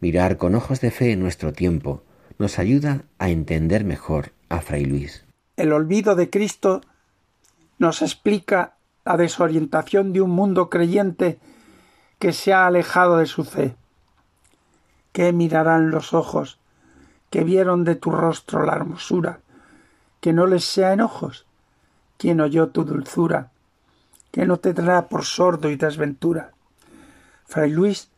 Mirar 0.00 0.36
con 0.36 0.54
ojos 0.54 0.80
de 0.80 0.90
fe 0.90 1.12
en 1.12 1.20
nuestro 1.20 1.52
tiempo 1.52 2.02
nos 2.38 2.58
ayuda 2.58 3.04
a 3.18 3.30
entender 3.30 3.84
mejor 3.84 4.32
a 4.48 4.60
Fray 4.60 4.84
Luis. 4.84 5.24
El 5.56 5.72
olvido 5.72 6.16
de 6.16 6.28
Cristo 6.28 6.82
nos 7.78 8.02
explica 8.02 8.75
la 9.06 9.16
desorientación 9.16 10.12
de 10.12 10.20
un 10.20 10.30
mundo 10.30 10.68
creyente 10.68 11.38
que 12.18 12.32
se 12.32 12.52
ha 12.52 12.66
alejado 12.66 13.18
de 13.18 13.26
su 13.26 13.44
fe. 13.44 13.76
¿Qué 15.12 15.32
mirarán 15.32 15.92
los 15.92 16.12
ojos 16.12 16.58
que 17.30 17.44
vieron 17.44 17.84
de 17.84 17.94
tu 17.94 18.10
rostro 18.10 18.66
la 18.66 18.74
hermosura? 18.74 19.38
Que 20.20 20.32
no 20.32 20.48
les 20.48 20.64
sea 20.64 20.92
enojos. 20.92 21.46
¿Quién 22.18 22.40
oyó 22.40 22.70
tu 22.70 22.84
dulzura? 22.84 23.52
Que 24.32 24.44
no 24.44 24.56
te 24.56 24.74
dará 24.74 25.08
por 25.08 25.24
sordo 25.24 25.70
y 25.70 25.76
desventura. 25.76 26.50
Fray 27.44 27.70
Luis 27.70 28.10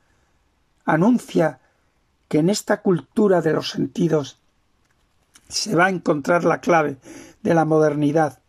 anuncia 0.87 1.61
que 2.29 2.39
en 2.39 2.49
esta 2.49 2.81
cultura 2.81 3.43
de 3.43 3.53
los 3.53 3.69
sentidos 3.69 4.39
se 5.49 5.77
va 5.77 5.87
a 5.87 5.91
encontrar 5.91 6.45
la 6.45 6.63
clave 6.63 6.97
de 7.43 7.53
la 7.53 7.67
modernidad 7.67 8.41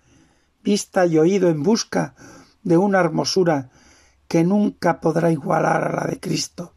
vista 0.64 1.06
y 1.06 1.18
oído 1.18 1.50
en 1.50 1.64
busca 1.64 2.16
de 2.64 2.78
una 2.78 3.00
hermosura 3.00 3.70
que 4.28 4.44
nunca 4.44 5.00
podrá 5.00 5.32
igualar 5.32 5.84
a 5.84 6.02
la 6.02 6.08
de 6.08 6.20
Cristo. 6.20 6.74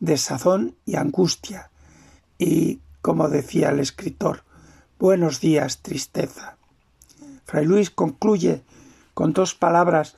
desazón 0.00 0.76
y 0.86 0.94
angustia, 0.94 1.70
y, 2.38 2.80
como 3.02 3.28
decía 3.28 3.70
el 3.70 3.80
escritor, 3.80 4.44
buenos 4.98 5.40
días, 5.40 5.82
tristeza. 5.82 6.56
Fray 7.44 7.64
Luis 7.64 7.90
concluye 7.90 8.62
con 9.14 9.32
dos 9.32 9.54
palabras 9.54 10.16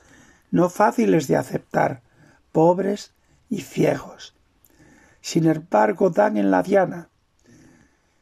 no 0.51 0.69
fáciles 0.69 1.27
de 1.27 1.37
aceptar, 1.37 2.03
pobres 2.51 3.13
y 3.49 3.61
ciegos. 3.61 4.35
Sin 5.21 5.47
embargo, 5.47 6.09
dan 6.09 6.37
en 6.37 6.51
la 6.51 6.61
diana. 6.61 7.09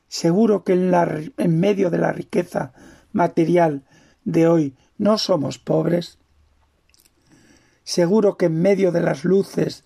Seguro 0.07 0.63
que 0.63 0.73
en, 0.73 0.91
la, 0.91 1.21
en 1.37 1.59
medio 1.59 1.89
de 1.89 1.97
la 1.97 2.11
riqueza 2.11 2.71
material 3.11 3.83
de 4.23 4.47
hoy 4.47 4.75
no 4.97 5.17
somos 5.17 5.59
pobres. 5.59 6.17
Seguro 7.83 8.37
que 8.37 8.45
en 8.45 8.61
medio 8.61 8.91
de 8.91 9.01
las 9.01 9.23
luces 9.23 9.83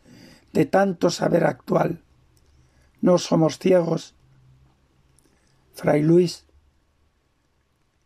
de 0.51 0.65
tanto 0.65 1.09
saber 1.09 1.45
actual 1.45 2.03
no 3.01 3.17
somos 3.17 3.59
ciegos. 3.59 4.15
Fray 5.73 6.01
Luis 6.01 6.45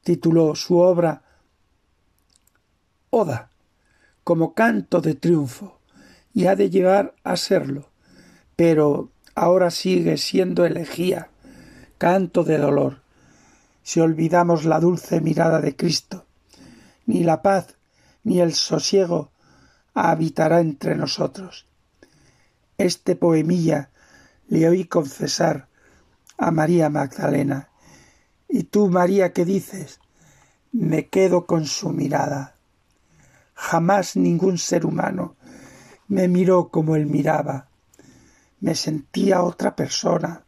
tituló 0.04 0.56
su 0.56 0.78
obra 0.78 1.24
Oda 3.10 3.52
como 4.24 4.54
canto 4.54 5.02
de 5.02 5.16
triunfo 5.16 5.80
y 6.34 6.48
ha 6.48 6.56
de 6.56 6.70
llevar 6.70 7.16
a 7.24 7.38
serlo, 7.38 7.90
pero 8.56 9.10
ahora 9.36 9.72
sigue 9.72 10.18
siendo 10.18 10.66
elegía, 10.66 11.30
canto 11.98 12.44
de 12.44 12.58
dolor, 12.58 13.02
si 13.88 14.02
olvidamos 14.02 14.66
la 14.66 14.82
dulce 14.82 15.22
mirada 15.22 15.62
de 15.62 15.78
Cristo. 15.78 16.26
Ni 17.06 17.24
la 17.24 17.42
paz 17.42 17.78
ni 18.26 18.42
el 18.42 18.54
sosiego 18.54 19.32
habitará 19.94 20.60
entre 20.60 20.94
nosotros. 20.96 21.66
Este 22.78 23.16
poemilla 23.16 23.90
le 24.50 24.68
oí 24.68 24.84
confesar 24.84 25.70
a 26.38 26.52
María 26.52 26.90
Magdalena 26.90 27.70
y 28.50 28.64
tú, 28.64 28.90
María, 28.90 29.32
¿qué 29.32 29.46
dices? 29.46 30.02
Me 30.74 31.08
quedo 31.08 31.46
con 31.46 31.66
su 31.66 31.92
mirada. 31.92 32.56
Jamás 33.54 34.18
ningún 34.18 34.58
ser 34.58 34.86
humano 34.86 35.38
me 36.10 36.28
miró 36.28 36.68
como 36.68 36.98
él 36.98 37.06
miraba. 37.06 37.70
Me 38.60 38.76
sentía 38.76 39.44
otra 39.44 39.78
persona, 39.78 40.44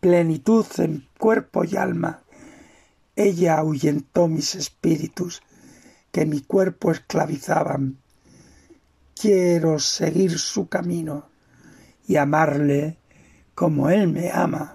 plenitud 0.00 0.66
en 0.78 1.06
cuerpo 1.16 1.62
y 1.62 1.76
alma. 1.76 2.22
Ella 3.16 3.56
ahuyentó 3.56 4.28
mis 4.28 4.54
espíritus 4.54 5.42
que 6.12 6.26
mi 6.26 6.42
cuerpo 6.42 6.92
esclavizaban. 6.92 7.96
Quiero 9.14 9.78
seguir 9.78 10.38
su 10.38 10.68
camino 10.68 11.30
y 12.06 12.16
amarle 12.16 12.98
como 13.54 13.88
él 13.88 14.08
me 14.08 14.30
ama. 14.30 14.74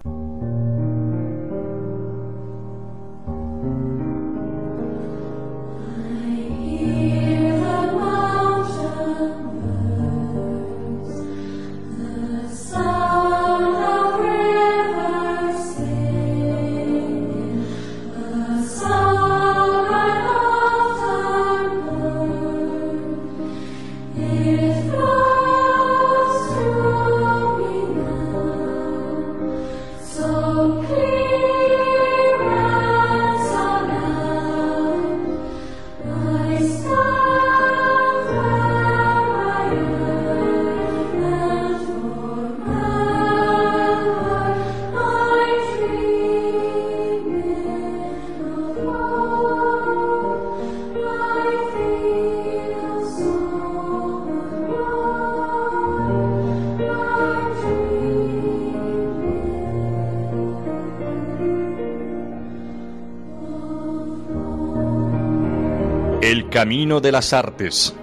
Camino 66.72 67.02
de 67.02 67.12
las 67.12 67.34
Artes. 67.34 67.94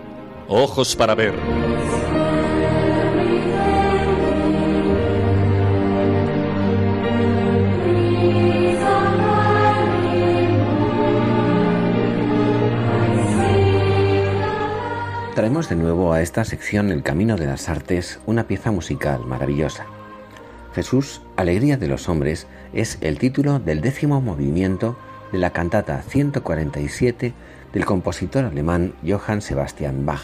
Ojos 0.47 0.95
para 0.95 1.15
ver. 1.15 1.34
Traemos 15.34 15.67
de 15.67 15.76
nuevo 15.76 16.13
a 16.13 16.22
esta 16.22 16.45
sección 16.45 16.91
El 16.91 17.01
Camino 17.01 17.38
de 17.38 17.47
las 17.47 17.70
Artes 17.70 18.20
una 18.28 18.45
pieza 18.45 18.70
musical 18.70 19.26
maravillosa. 19.26 19.88
Jesús, 20.76 21.24
Alegría 21.38 21.78
de 21.78 21.88
los 21.88 22.07
Hombres, 22.07 22.45
es 22.74 22.99
el 23.01 23.17
título 23.17 23.57
del 23.57 23.82
décimo 23.82 24.22
movimiento 24.22 24.95
de 25.32 25.39
la 25.39 25.49
cantata 25.49 26.03
147 26.03 27.34
del 27.74 27.86
compositor 27.86 28.45
alemán 28.45 28.93
Johann 29.07 29.41
Sebastian 29.41 30.05
Bach. 30.05 30.22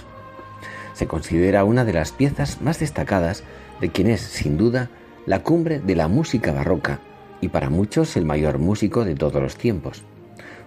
Se 0.94 1.08
considera 1.08 1.64
una 1.64 1.84
de 1.86 1.94
las 1.94 2.12
piezas 2.12 2.62
más 2.62 2.80
destacadas 2.80 3.44
de 3.82 3.90
quien 3.90 4.08
es, 4.08 4.22
sin 4.22 4.58
duda, 4.58 4.90
la 5.26 5.44
cumbre 5.44 5.80
de 5.80 5.96
la 5.96 6.08
música 6.08 6.54
barroca 6.54 7.00
y 7.42 7.50
para 7.50 7.70
muchos 7.70 8.16
el 8.16 8.26
mayor 8.26 8.60
músico 8.60 9.04
de 9.04 9.16
todos 9.16 9.42
los 9.42 9.58
tiempos. 9.58 10.04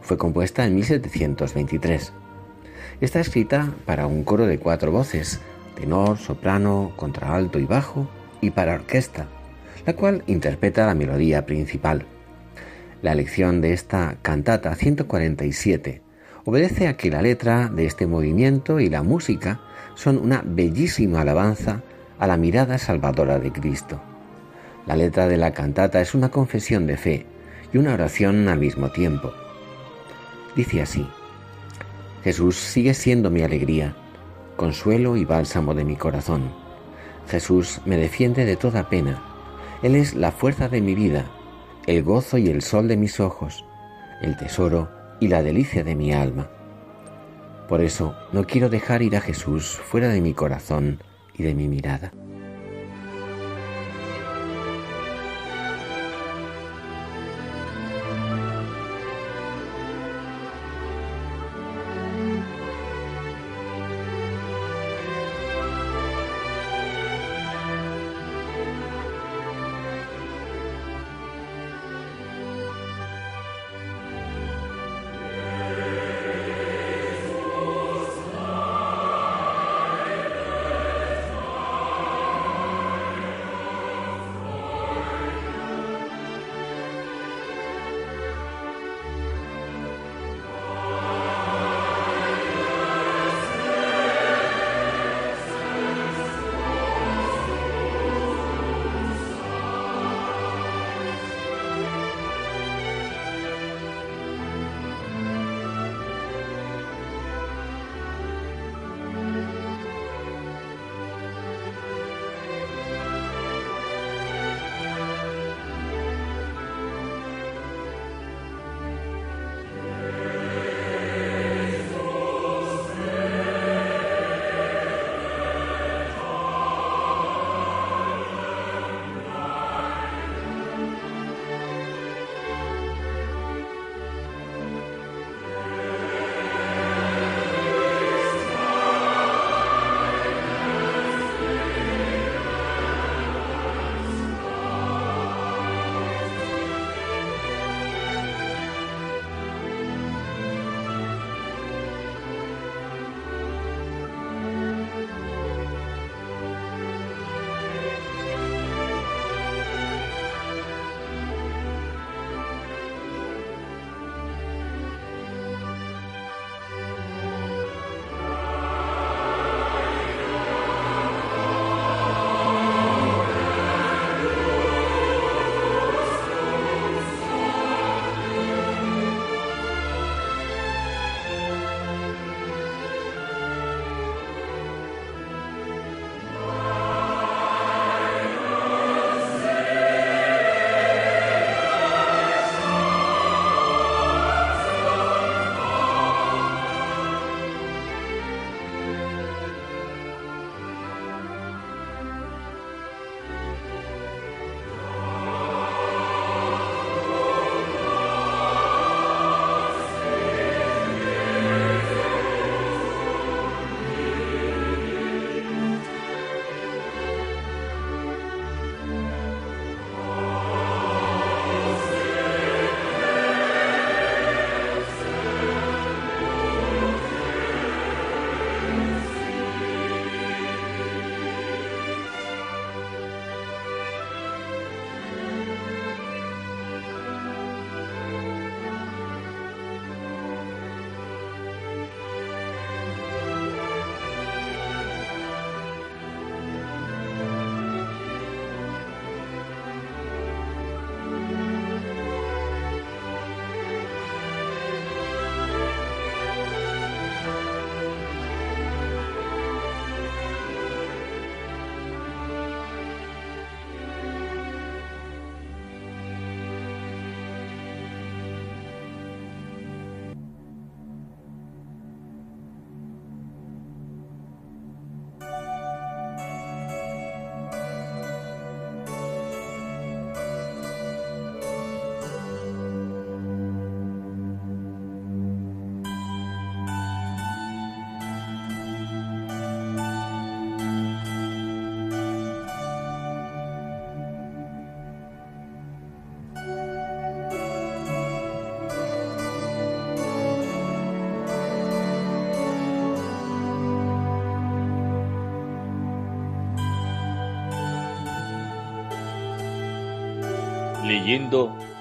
Fue 0.00 0.18
compuesta 0.18 0.66
en 0.66 0.74
1723. 0.74 2.12
Está 3.00 3.20
escrita 3.20 3.72
para 3.86 4.06
un 4.06 4.24
coro 4.24 4.46
de 4.46 4.58
cuatro 4.58 4.92
voces, 4.92 5.40
tenor, 5.74 6.18
soprano, 6.18 6.92
contraalto 6.96 7.58
y 7.58 7.64
bajo, 7.64 8.08
y 8.40 8.50
para 8.50 8.74
orquesta, 8.74 9.26
la 9.86 9.94
cual 9.94 10.22
interpreta 10.26 10.86
la 10.86 10.94
melodía 10.94 11.46
principal. 11.46 12.04
La 13.02 13.12
elección 13.12 13.60
de 13.60 13.72
esta 13.72 14.16
cantata 14.22 14.74
147 14.74 16.02
obedece 16.48 16.88
a 16.88 16.96
que 16.96 17.10
la 17.10 17.20
letra 17.20 17.68
de 17.68 17.84
este 17.84 18.06
movimiento 18.06 18.80
y 18.80 18.88
la 18.88 19.02
música 19.02 19.60
son 19.94 20.16
una 20.16 20.42
bellísima 20.42 21.20
alabanza 21.20 21.82
a 22.18 22.26
la 22.26 22.38
mirada 22.38 22.78
salvadora 22.78 23.38
de 23.38 23.52
Cristo. 23.52 24.00
La 24.86 24.96
letra 24.96 25.28
de 25.28 25.36
la 25.36 25.52
cantata 25.52 26.00
es 26.00 26.14
una 26.14 26.30
confesión 26.30 26.86
de 26.86 26.96
fe 26.96 27.26
y 27.70 27.76
una 27.76 27.92
oración 27.92 28.48
al 28.48 28.60
mismo 28.60 28.90
tiempo. 28.90 29.30
Dice 30.56 30.80
así, 30.80 31.06
Jesús 32.24 32.56
sigue 32.56 32.94
siendo 32.94 33.30
mi 33.30 33.42
alegría, 33.42 33.94
consuelo 34.56 35.18
y 35.18 35.26
bálsamo 35.26 35.74
de 35.74 35.84
mi 35.84 35.96
corazón. 35.96 36.50
Jesús 37.28 37.82
me 37.84 37.98
defiende 37.98 38.46
de 38.46 38.56
toda 38.56 38.88
pena. 38.88 39.22
Él 39.82 39.96
es 39.96 40.14
la 40.14 40.32
fuerza 40.32 40.70
de 40.70 40.80
mi 40.80 40.94
vida, 40.94 41.26
el 41.86 42.02
gozo 42.02 42.38
y 42.38 42.48
el 42.48 42.62
sol 42.62 42.88
de 42.88 42.96
mis 42.96 43.20
ojos, 43.20 43.66
el 44.22 44.34
tesoro 44.38 44.97
y 45.20 45.28
la 45.28 45.42
delicia 45.42 45.84
de 45.84 45.94
mi 45.94 46.12
alma. 46.12 46.48
Por 47.68 47.82
eso 47.82 48.14
no 48.32 48.44
quiero 48.44 48.68
dejar 48.68 49.02
ir 49.02 49.16
a 49.16 49.20
Jesús 49.20 49.76
fuera 49.76 50.08
de 50.08 50.20
mi 50.20 50.32
corazón 50.32 51.02
y 51.36 51.42
de 51.42 51.54
mi 51.54 51.68
mirada. 51.68 52.12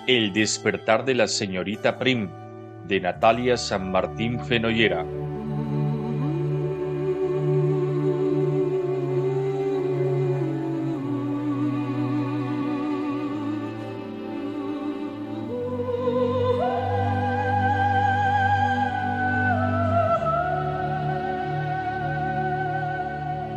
El 0.07 0.31
despertar 0.31 1.03
de 1.03 1.13
la 1.13 1.27
señorita 1.27 1.99
Prim 1.99 2.29
de 2.87 3.01
Natalia 3.01 3.57
San 3.57 3.91
Martín 3.91 4.39
Fenollera. 4.39 5.05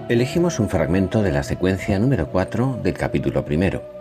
Elegimos 0.09 0.59
un 0.59 0.69
fragmento 0.69 1.23
de 1.23 1.31
la 1.31 1.45
secuencia 1.45 1.97
número 2.01 2.27
4 2.27 2.81
del 2.83 2.95
capítulo 2.95 3.45
primero. 3.45 4.00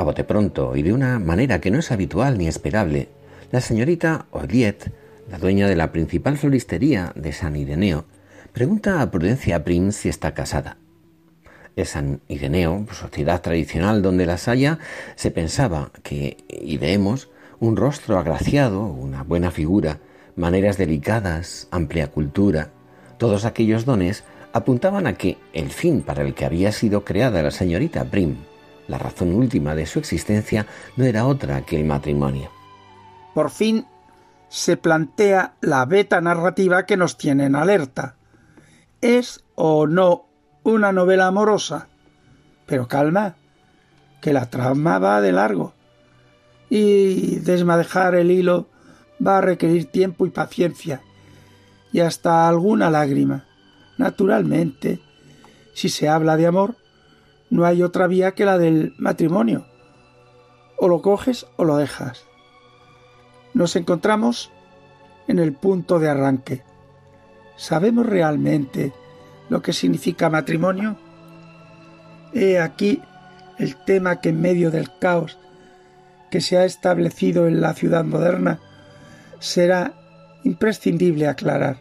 A 0.00 0.02
bote 0.02 0.24
pronto 0.24 0.76
y 0.76 0.82
de 0.82 0.94
una 0.94 1.18
manera 1.18 1.60
que 1.60 1.70
no 1.70 1.78
es 1.78 1.92
habitual 1.92 2.38
ni 2.38 2.48
esperable, 2.48 3.10
la 3.52 3.60
señorita 3.60 4.24
Oliet, 4.30 4.90
la 5.30 5.36
dueña 5.36 5.68
de 5.68 5.76
la 5.76 5.92
principal 5.92 6.38
floristería 6.38 7.12
de 7.16 7.34
San 7.34 7.54
Ireneo, 7.54 8.06
pregunta 8.54 9.02
a 9.02 9.10
Prudencia 9.10 9.62
Prim 9.62 9.92
si 9.92 10.08
está 10.08 10.32
casada. 10.32 10.78
En 11.76 11.84
San 11.84 12.20
Ireneo, 12.28 12.86
sociedad 12.92 13.42
tradicional 13.42 14.00
donde 14.00 14.24
las 14.24 14.48
haya, 14.48 14.78
se 15.16 15.30
pensaba 15.30 15.90
que, 16.02 16.38
y 16.48 16.78
leemos, 16.78 17.28
un 17.58 17.76
rostro 17.76 18.18
agraciado, 18.18 18.86
una 18.86 19.22
buena 19.22 19.50
figura, 19.50 19.98
maneras 20.34 20.78
delicadas, 20.78 21.68
amplia 21.70 22.10
cultura, 22.10 22.70
todos 23.18 23.44
aquellos 23.44 23.84
dones 23.84 24.24
apuntaban 24.54 25.06
a 25.06 25.18
que 25.18 25.36
el 25.52 25.68
fin 25.68 26.00
para 26.00 26.22
el 26.22 26.32
que 26.32 26.46
había 26.46 26.72
sido 26.72 27.04
creada 27.04 27.42
la 27.42 27.50
señorita 27.50 28.06
Prim, 28.06 28.36
la 28.90 28.98
razón 28.98 29.34
última 29.34 29.74
de 29.74 29.86
su 29.86 29.98
existencia, 29.98 30.66
no 30.96 31.04
era 31.04 31.26
otra 31.26 31.62
que 31.62 31.76
el 31.76 31.84
matrimonio. 31.84 32.50
Por 33.34 33.50
fin 33.50 33.86
se 34.48 34.76
plantea 34.76 35.54
la 35.60 35.84
beta 35.86 36.20
narrativa 36.20 36.84
que 36.84 36.96
nos 36.96 37.16
tiene 37.16 37.46
en 37.46 37.54
alerta. 37.54 38.16
¿Es 39.00 39.44
o 39.54 39.86
no 39.86 40.26
una 40.64 40.92
novela 40.92 41.28
amorosa? 41.28 41.88
Pero 42.66 42.88
calma, 42.88 43.36
que 44.20 44.32
la 44.32 44.50
trama 44.50 44.98
va 44.98 45.20
de 45.20 45.32
largo. 45.32 45.72
Y 46.68 47.36
desmadejar 47.36 48.14
el 48.14 48.30
hilo 48.30 48.68
va 49.24 49.38
a 49.38 49.40
requerir 49.40 49.86
tiempo 49.86 50.26
y 50.26 50.30
paciencia, 50.30 51.00
y 51.92 52.00
hasta 52.00 52.48
alguna 52.48 52.90
lágrima. 52.90 53.46
Naturalmente, 53.98 55.00
si 55.74 55.88
se 55.88 56.08
habla 56.08 56.36
de 56.36 56.46
amor, 56.46 56.76
no 57.50 57.66
hay 57.66 57.82
otra 57.82 58.06
vía 58.06 58.32
que 58.32 58.44
la 58.44 58.58
del 58.58 58.94
matrimonio. 58.98 59.66
O 60.76 60.88
lo 60.88 61.02
coges 61.02 61.46
o 61.56 61.64
lo 61.64 61.76
dejas. 61.76 62.24
Nos 63.52 63.76
encontramos 63.76 64.50
en 65.28 65.38
el 65.38 65.52
punto 65.52 65.98
de 65.98 66.08
arranque. 66.08 66.62
¿Sabemos 67.56 68.06
realmente 68.06 68.92
lo 69.48 69.60
que 69.60 69.72
significa 69.72 70.30
matrimonio? 70.30 70.96
He 72.32 72.58
aquí 72.58 73.02
el 73.58 73.76
tema 73.84 74.20
que 74.20 74.30
en 74.30 74.40
medio 74.40 74.70
del 74.70 74.88
caos 74.98 75.38
que 76.30 76.40
se 76.40 76.56
ha 76.56 76.64
establecido 76.64 77.48
en 77.48 77.60
la 77.60 77.74
ciudad 77.74 78.04
moderna 78.04 78.60
será 79.40 79.94
imprescindible 80.44 81.26
aclarar. 81.26 81.78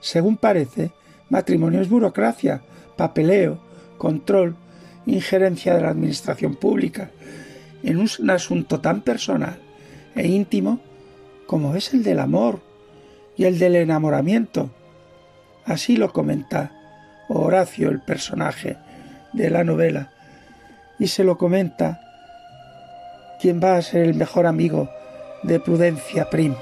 Según 0.00 0.36
parece, 0.36 0.92
Matrimonio 1.28 1.80
es 1.80 1.88
burocracia, 1.88 2.62
papeleo, 2.96 3.58
control, 3.98 4.56
injerencia 5.06 5.74
de 5.74 5.82
la 5.82 5.90
administración 5.90 6.54
pública 6.54 7.10
en 7.82 7.98
un 7.98 8.30
asunto 8.30 8.80
tan 8.80 9.02
personal 9.02 9.58
e 10.14 10.28
íntimo 10.28 10.80
como 11.46 11.74
es 11.74 11.92
el 11.92 12.02
del 12.02 12.20
amor 12.20 12.60
y 13.36 13.44
el 13.44 13.58
del 13.58 13.76
enamoramiento. 13.76 14.70
Así 15.64 15.96
lo 15.96 16.12
comenta 16.12 16.72
Horacio, 17.28 17.88
el 17.88 18.00
personaje 18.00 18.76
de 19.32 19.50
la 19.50 19.64
novela, 19.64 20.12
y 20.98 21.08
se 21.08 21.24
lo 21.24 21.38
comenta 21.38 22.00
quien 23.40 23.60
va 23.62 23.76
a 23.76 23.82
ser 23.82 24.02
el 24.02 24.14
mejor 24.14 24.46
amigo 24.46 24.90
de 25.42 25.58
Prudencia 25.58 26.28
Prim. 26.30 26.54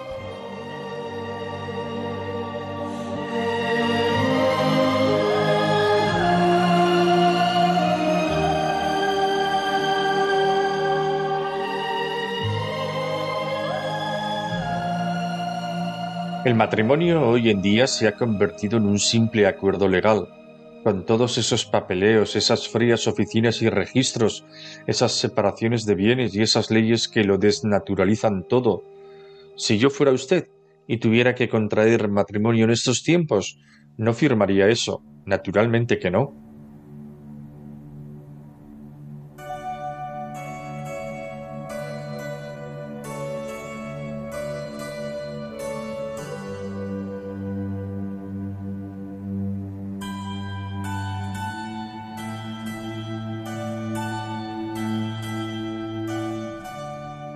El 16.42 16.54
matrimonio 16.54 17.28
hoy 17.28 17.50
en 17.50 17.60
día 17.60 17.86
se 17.86 18.08
ha 18.08 18.16
convertido 18.16 18.78
en 18.78 18.86
un 18.86 18.98
simple 18.98 19.46
acuerdo 19.46 19.88
legal, 19.88 20.26
con 20.82 21.04
todos 21.04 21.36
esos 21.36 21.66
papeleos, 21.66 22.34
esas 22.34 22.66
frías 22.66 23.06
oficinas 23.06 23.60
y 23.60 23.68
registros, 23.68 24.46
esas 24.86 25.12
separaciones 25.12 25.84
de 25.84 25.94
bienes 25.94 26.34
y 26.34 26.40
esas 26.40 26.70
leyes 26.70 27.08
que 27.08 27.24
lo 27.24 27.36
desnaturalizan 27.36 28.48
todo. 28.48 28.84
Si 29.56 29.76
yo 29.76 29.90
fuera 29.90 30.12
usted 30.12 30.48
y 30.86 30.96
tuviera 30.96 31.34
que 31.34 31.50
contraer 31.50 32.08
matrimonio 32.08 32.64
en 32.64 32.70
estos 32.70 33.02
tiempos, 33.02 33.58
no 33.98 34.14
firmaría 34.14 34.68
eso. 34.68 35.02
Naturalmente 35.26 35.98
que 35.98 36.10
no. 36.10 36.32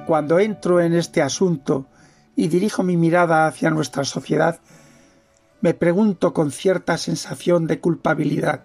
Cuando 0.06 0.38
entro 0.38 0.80
en 0.80 0.94
este 0.94 1.22
asunto 1.22 1.86
y 2.36 2.48
dirijo 2.48 2.82
mi 2.82 2.96
mirada 2.96 3.46
hacia 3.46 3.70
nuestra 3.70 4.04
sociedad, 4.04 4.60
me 5.62 5.72
pregunto 5.72 6.34
con 6.34 6.50
cierta 6.50 6.98
sensación 6.98 7.66
de 7.66 7.80
culpabilidad 7.80 8.64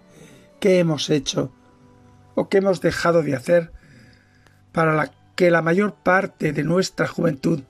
qué 0.60 0.80
hemos 0.80 1.08
hecho 1.08 1.50
o 2.34 2.50
qué 2.50 2.58
hemos 2.58 2.82
dejado 2.82 3.22
de 3.22 3.34
hacer 3.34 3.72
para 4.72 5.10
que 5.34 5.50
la 5.50 5.62
mayor 5.62 5.94
parte 5.94 6.52
de 6.52 6.62
nuestra 6.62 7.06
juventud 7.06 7.62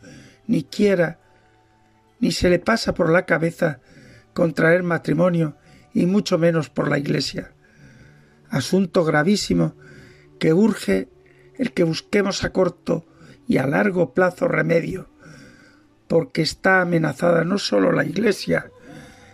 ni 0.48 0.64
quiera 0.64 1.20
ni 2.18 2.32
se 2.32 2.50
le 2.50 2.58
pasa 2.58 2.92
por 2.92 3.08
la 3.08 3.24
cabeza 3.24 3.78
contraer 4.34 4.82
matrimonio 4.82 5.56
y 5.94 6.06
mucho 6.06 6.38
menos 6.38 6.70
por 6.70 6.88
la 6.88 6.98
Iglesia. 6.98 7.52
Asunto 8.48 9.04
gravísimo 9.04 9.74
que 10.40 10.52
urge 10.52 11.08
el 11.56 11.72
que 11.72 11.84
busquemos 11.84 12.42
a 12.42 12.52
corto 12.52 13.06
y 13.50 13.58
a 13.58 13.66
largo 13.66 14.14
plazo 14.14 14.46
remedio, 14.46 15.08
porque 16.06 16.40
está 16.40 16.82
amenazada 16.82 17.42
no 17.42 17.58
solo 17.58 17.90
la 17.90 18.04
Iglesia, 18.04 18.70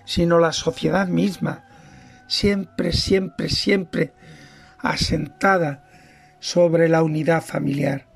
sino 0.06 0.38
la 0.38 0.52
sociedad 0.52 1.06
misma, 1.06 1.66
siempre, 2.26 2.94
siempre, 2.94 3.50
siempre 3.50 4.14
asentada 4.78 5.90
sobre 6.40 6.88
la 6.88 7.02
unidad 7.02 7.44
familiar. 7.44 8.08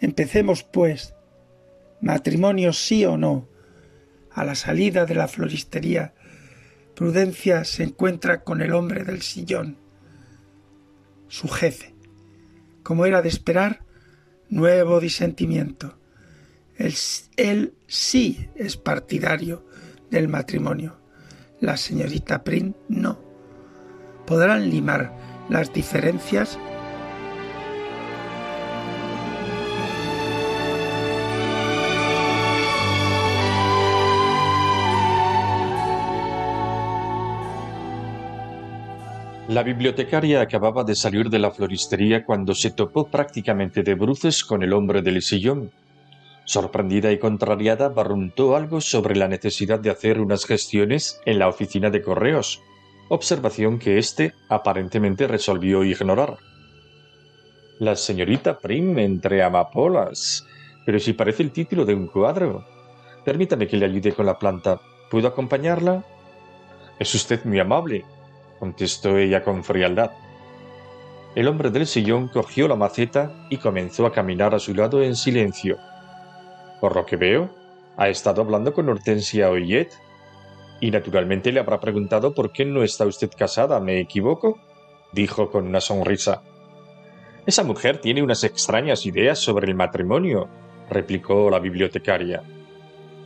Empecemos, 0.00 0.64
pues, 0.64 1.14
matrimonio 2.00 2.72
sí 2.72 3.04
o 3.04 3.16
no. 3.16 3.46
A 4.32 4.44
la 4.44 4.56
salida 4.56 5.06
de 5.06 5.14
la 5.14 5.28
floristería, 5.28 6.12
Prudencia 6.96 7.62
se 7.62 7.84
encuentra 7.84 8.42
con 8.42 8.60
el 8.60 8.72
hombre 8.72 9.04
del 9.04 9.22
sillón, 9.22 9.78
su 11.28 11.46
jefe. 11.46 11.94
Como 12.82 13.06
era 13.06 13.22
de 13.22 13.28
esperar, 13.28 13.84
nuevo 14.52 15.00
disentimiento. 15.00 15.96
Él, 16.76 16.94
él, 17.36 17.74
sí 17.86 18.50
es 18.54 18.76
partidario 18.76 19.64
del 20.10 20.28
matrimonio. 20.28 20.98
La 21.60 21.76
señorita 21.76 22.44
Prin 22.44 22.76
no. 22.88 23.18
Podrán 24.26 24.68
limar 24.68 25.16
las 25.48 25.72
diferencias 25.72 26.58
La 39.52 39.62
bibliotecaria 39.62 40.40
acababa 40.40 40.82
de 40.82 40.94
salir 40.94 41.28
de 41.28 41.38
la 41.38 41.50
floristería 41.50 42.24
cuando 42.24 42.54
se 42.54 42.70
topó 42.70 43.08
prácticamente 43.08 43.82
de 43.82 43.94
bruces 43.94 44.44
con 44.44 44.62
el 44.62 44.72
hombre 44.72 45.02
del 45.02 45.20
sillón. 45.20 45.70
Sorprendida 46.46 47.12
y 47.12 47.18
contrariada, 47.18 47.90
barruntó 47.90 48.56
algo 48.56 48.80
sobre 48.80 49.14
la 49.14 49.28
necesidad 49.28 49.78
de 49.78 49.90
hacer 49.90 50.20
unas 50.20 50.46
gestiones 50.46 51.20
en 51.26 51.38
la 51.38 51.48
oficina 51.48 51.90
de 51.90 52.00
correos, 52.00 52.62
observación 53.10 53.78
que 53.78 53.98
éste 53.98 54.32
aparentemente 54.48 55.26
resolvió 55.26 55.84
ignorar. 55.84 56.38
La 57.78 57.94
señorita 57.94 58.58
Prim 58.58 58.98
entre 59.00 59.42
amapolas. 59.42 60.46
Pero 60.86 60.98
si 60.98 61.12
parece 61.12 61.42
el 61.42 61.52
título 61.52 61.84
de 61.84 61.94
un 61.94 62.06
cuadro. 62.06 62.64
Permítame 63.22 63.68
que 63.68 63.76
le 63.76 63.84
ayude 63.84 64.12
con 64.12 64.24
la 64.24 64.38
planta. 64.38 64.80
¿Puedo 65.10 65.28
acompañarla? 65.28 66.02
Es 66.98 67.14
usted 67.14 67.44
muy 67.44 67.58
amable, 67.58 68.06
contestó 68.62 69.18
ella 69.18 69.42
con 69.42 69.64
frialdad. 69.64 70.12
El 71.34 71.48
hombre 71.48 71.72
del 71.72 71.84
sillón 71.84 72.28
cogió 72.28 72.68
la 72.68 72.76
maceta 72.76 73.48
y 73.50 73.56
comenzó 73.56 74.06
a 74.06 74.12
caminar 74.12 74.54
a 74.54 74.60
su 74.60 74.72
lado 74.72 75.02
en 75.02 75.16
silencio. 75.16 75.78
Por 76.80 76.94
lo 76.94 77.04
que 77.04 77.16
veo, 77.16 77.50
ha 77.96 78.08
estado 78.08 78.40
hablando 78.40 78.72
con 78.72 78.88
Hortensia 78.88 79.50
Oyet. 79.50 79.90
Y 80.80 80.92
naturalmente 80.92 81.50
le 81.50 81.58
habrá 81.58 81.80
preguntado 81.80 82.34
por 82.34 82.52
qué 82.52 82.64
no 82.64 82.84
está 82.84 83.04
usted 83.04 83.32
casada, 83.36 83.80
¿me 83.80 83.98
equivoco? 83.98 84.60
dijo 85.12 85.50
con 85.50 85.66
una 85.66 85.80
sonrisa. 85.80 86.44
Esa 87.44 87.64
mujer 87.64 88.00
tiene 88.00 88.22
unas 88.22 88.44
extrañas 88.44 89.06
ideas 89.06 89.40
sobre 89.40 89.66
el 89.66 89.74
matrimonio, 89.74 90.48
replicó 90.88 91.50
la 91.50 91.58
bibliotecaria. 91.58 92.44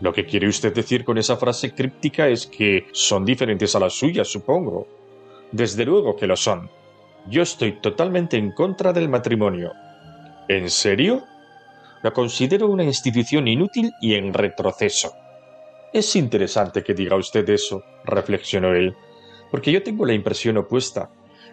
Lo 0.01 0.15
que 0.15 0.25
quiere 0.25 0.49
usted 0.49 0.73
decir 0.73 1.05
con 1.05 1.19
esa 1.19 1.37
frase 1.37 1.75
críptica 1.75 2.27
es 2.27 2.47
que 2.47 2.87
son 2.93 3.27
diferentes 3.27 3.77
a 3.77 3.81
las 3.81 3.93
suyas, 3.93 4.29
supongo. 4.29 4.97
Desde 5.53 5.85
luego 5.85 6.17
que 6.17 6.27
lo 6.27 6.37
son. 6.37 6.71
Yo 7.29 7.43
estoy 7.43 7.81
totalmente 7.81 8.37
en 8.37 8.53
contra 8.53 8.93
del 8.93 9.09
matrimonio. 9.09 9.73
¿En 10.49 10.71
serio? 10.71 11.25
Lo 12.03 12.13
considero 12.13 12.69
una 12.69 12.85
institución 12.85 13.49
inútil 13.49 13.93
y 14.01 14.15
en 14.15 14.33
retroceso. 14.33 15.13
Es 15.93 16.15
interesante 16.15 16.83
que 16.83 16.95
diga 16.95 17.17
usted 17.17 17.49
eso, 17.49 17.83
reflexionó 18.05 18.75
él, 18.75 18.95
porque 19.51 19.73
yo 19.73 19.83
tengo 19.83 20.05
la 20.05 20.13
impresión 20.13 20.57
opuesta. 20.57 21.11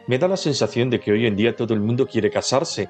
Me 0.08 0.18
da 0.18 0.28
la 0.28 0.38
sensación 0.38 0.90
de 0.90 1.00
que 1.00 1.12
hoy 1.12 1.26
en 1.26 1.36
día 1.36 1.56
todo 1.56 1.74
el 1.74 1.80
mundo 1.80 2.08
quiere 2.08 2.30
casarse, 2.30 2.90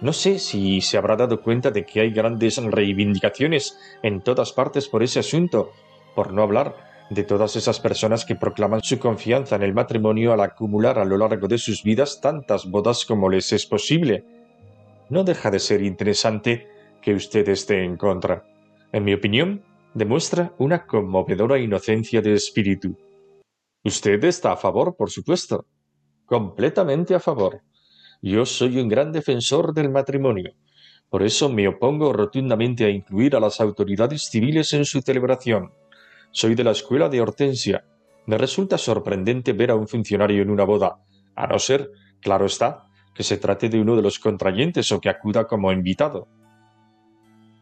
no 0.00 0.12
sé 0.12 0.38
si 0.38 0.80
se 0.82 0.98
habrá 0.98 1.16
dado 1.16 1.40
cuenta 1.40 1.70
de 1.70 1.86
que 1.86 2.00
hay 2.00 2.10
grandes 2.10 2.58
reivindicaciones 2.62 3.78
en 4.02 4.20
todas 4.20 4.52
partes 4.52 4.88
por 4.88 5.02
ese 5.02 5.20
asunto, 5.20 5.72
por 6.14 6.32
no 6.32 6.42
hablar 6.42 6.85
de 7.10 7.22
todas 7.22 7.54
esas 7.56 7.78
personas 7.78 8.24
que 8.24 8.34
proclaman 8.34 8.82
su 8.82 8.98
confianza 8.98 9.56
en 9.56 9.62
el 9.62 9.74
matrimonio 9.74 10.32
al 10.32 10.40
acumular 10.40 10.98
a 10.98 11.04
lo 11.04 11.16
largo 11.16 11.46
de 11.46 11.58
sus 11.58 11.82
vidas 11.82 12.20
tantas 12.20 12.66
bodas 12.66 13.04
como 13.04 13.28
les 13.28 13.52
es 13.52 13.66
posible. 13.66 14.24
No 15.08 15.22
deja 15.22 15.50
de 15.50 15.60
ser 15.60 15.82
interesante 15.82 16.66
que 17.00 17.14
usted 17.14 17.48
esté 17.48 17.84
en 17.84 17.96
contra. 17.96 18.44
En 18.92 19.04
mi 19.04 19.14
opinión, 19.14 19.62
demuestra 19.94 20.52
una 20.58 20.86
conmovedora 20.86 21.58
inocencia 21.58 22.20
de 22.20 22.34
espíritu. 22.34 22.96
Usted 23.84 24.22
está 24.24 24.52
a 24.52 24.56
favor, 24.56 24.96
por 24.96 25.10
supuesto. 25.10 25.66
Completamente 26.24 27.14
a 27.14 27.20
favor. 27.20 27.62
Yo 28.20 28.44
soy 28.44 28.78
un 28.78 28.88
gran 28.88 29.12
defensor 29.12 29.72
del 29.72 29.90
matrimonio. 29.90 30.54
Por 31.08 31.22
eso 31.22 31.48
me 31.48 31.68
opongo 31.68 32.12
rotundamente 32.12 32.84
a 32.84 32.90
incluir 32.90 33.36
a 33.36 33.40
las 33.40 33.60
autoridades 33.60 34.28
civiles 34.28 34.72
en 34.72 34.84
su 34.84 35.02
celebración. 35.02 35.70
Soy 36.38 36.54
de 36.54 36.64
la 36.64 36.72
escuela 36.72 37.08
de 37.08 37.22
Hortensia. 37.22 37.86
Me 38.26 38.36
resulta 38.36 38.76
sorprendente 38.76 39.54
ver 39.54 39.70
a 39.70 39.74
un 39.74 39.88
funcionario 39.88 40.42
en 40.42 40.50
una 40.50 40.64
boda, 40.64 40.98
a 41.34 41.46
no 41.46 41.58
ser, 41.58 41.90
claro 42.20 42.44
está, 42.44 42.84
que 43.14 43.22
se 43.22 43.38
trate 43.38 43.70
de 43.70 43.80
uno 43.80 43.96
de 43.96 44.02
los 44.02 44.18
contrayentes 44.18 44.92
o 44.92 45.00
que 45.00 45.08
acuda 45.08 45.46
como 45.46 45.72
invitado. 45.72 46.28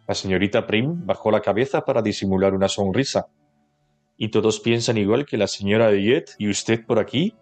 La 0.08 0.16
señorita 0.16 0.66
Prim 0.66 1.06
bajó 1.06 1.30
la 1.30 1.40
cabeza 1.40 1.84
para 1.84 2.02
disimular 2.02 2.52
una 2.52 2.66
sonrisa. 2.66 3.28
¿Y 4.16 4.30
todos 4.32 4.58
piensan 4.58 4.98
igual 4.98 5.24
que 5.24 5.36
la 5.36 5.46
señora 5.46 5.86
Ayet 5.86 6.32
y 6.38 6.50
usted 6.50 6.84
por 6.84 6.98
aquí? 6.98 7.36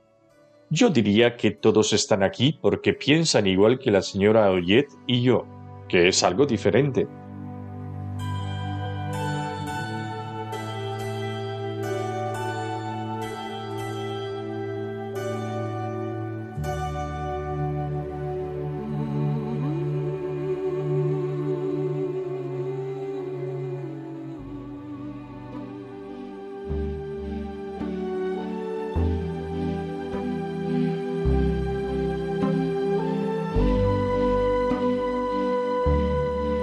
Yo 0.68 0.90
diría 0.90 1.38
que 1.38 1.50
todos 1.50 1.94
están 1.94 2.22
aquí 2.22 2.58
porque 2.60 2.92
piensan 2.92 3.46
igual 3.46 3.78
que 3.78 3.90
la 3.90 4.02
señora 4.02 4.50
Oyet 4.50 4.88
y 5.06 5.22
yo, 5.22 5.46
que 5.88 6.08
es 6.08 6.22
algo 6.24 6.44
diferente. 6.44 7.08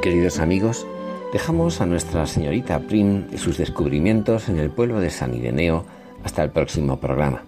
Queridos 0.09 0.39
amigos, 0.39 0.87
dejamos 1.31 1.81
a 1.81 1.85
nuestra 1.85 2.25
señorita 2.25 2.79
Prim 2.79 3.27
y 3.31 3.37
sus 3.37 3.59
descubrimientos 3.59 4.49
en 4.49 4.57
el 4.57 4.71
pueblo 4.71 4.99
de 4.99 5.11
San 5.11 5.35
Ireneo 5.35 5.85
hasta 6.23 6.41
el 6.41 6.49
próximo 6.49 6.99
programa. 6.99 7.43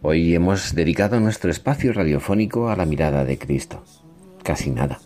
Hoy 0.00 0.36
hemos 0.36 0.76
dedicado 0.76 1.18
nuestro 1.18 1.50
espacio 1.50 1.92
radiofónico 1.92 2.68
a 2.68 2.76
la 2.76 2.84
mirada 2.84 3.24
de 3.24 3.38
Cristo. 3.38 3.82
Casi 4.44 4.70
nada. 4.70 5.00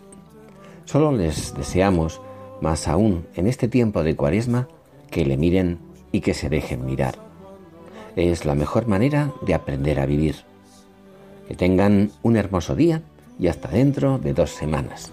Solo 0.84 1.10
les 1.12 1.54
deseamos, 1.54 2.20
más 2.60 2.86
aún 2.86 3.26
en 3.34 3.46
este 3.46 3.66
tiempo 3.66 4.02
de 4.02 4.14
cuaresma, 4.14 4.68
que 5.10 5.24
le 5.24 5.38
miren 5.38 5.78
y 6.12 6.20
que 6.20 6.34
se 6.34 6.50
dejen 6.50 6.84
mirar. 6.84 7.14
Es 8.14 8.44
la 8.44 8.54
mejor 8.54 8.88
manera 8.88 9.32
de 9.40 9.54
aprender 9.54 9.98
a 9.98 10.04
vivir. 10.04 10.36
Que 11.48 11.54
tengan 11.54 12.10
un 12.22 12.36
hermoso 12.36 12.76
día 12.76 13.00
y 13.38 13.46
hasta 13.46 13.68
dentro 13.68 14.18
de 14.18 14.34
dos 14.34 14.50
semanas. 14.50 15.12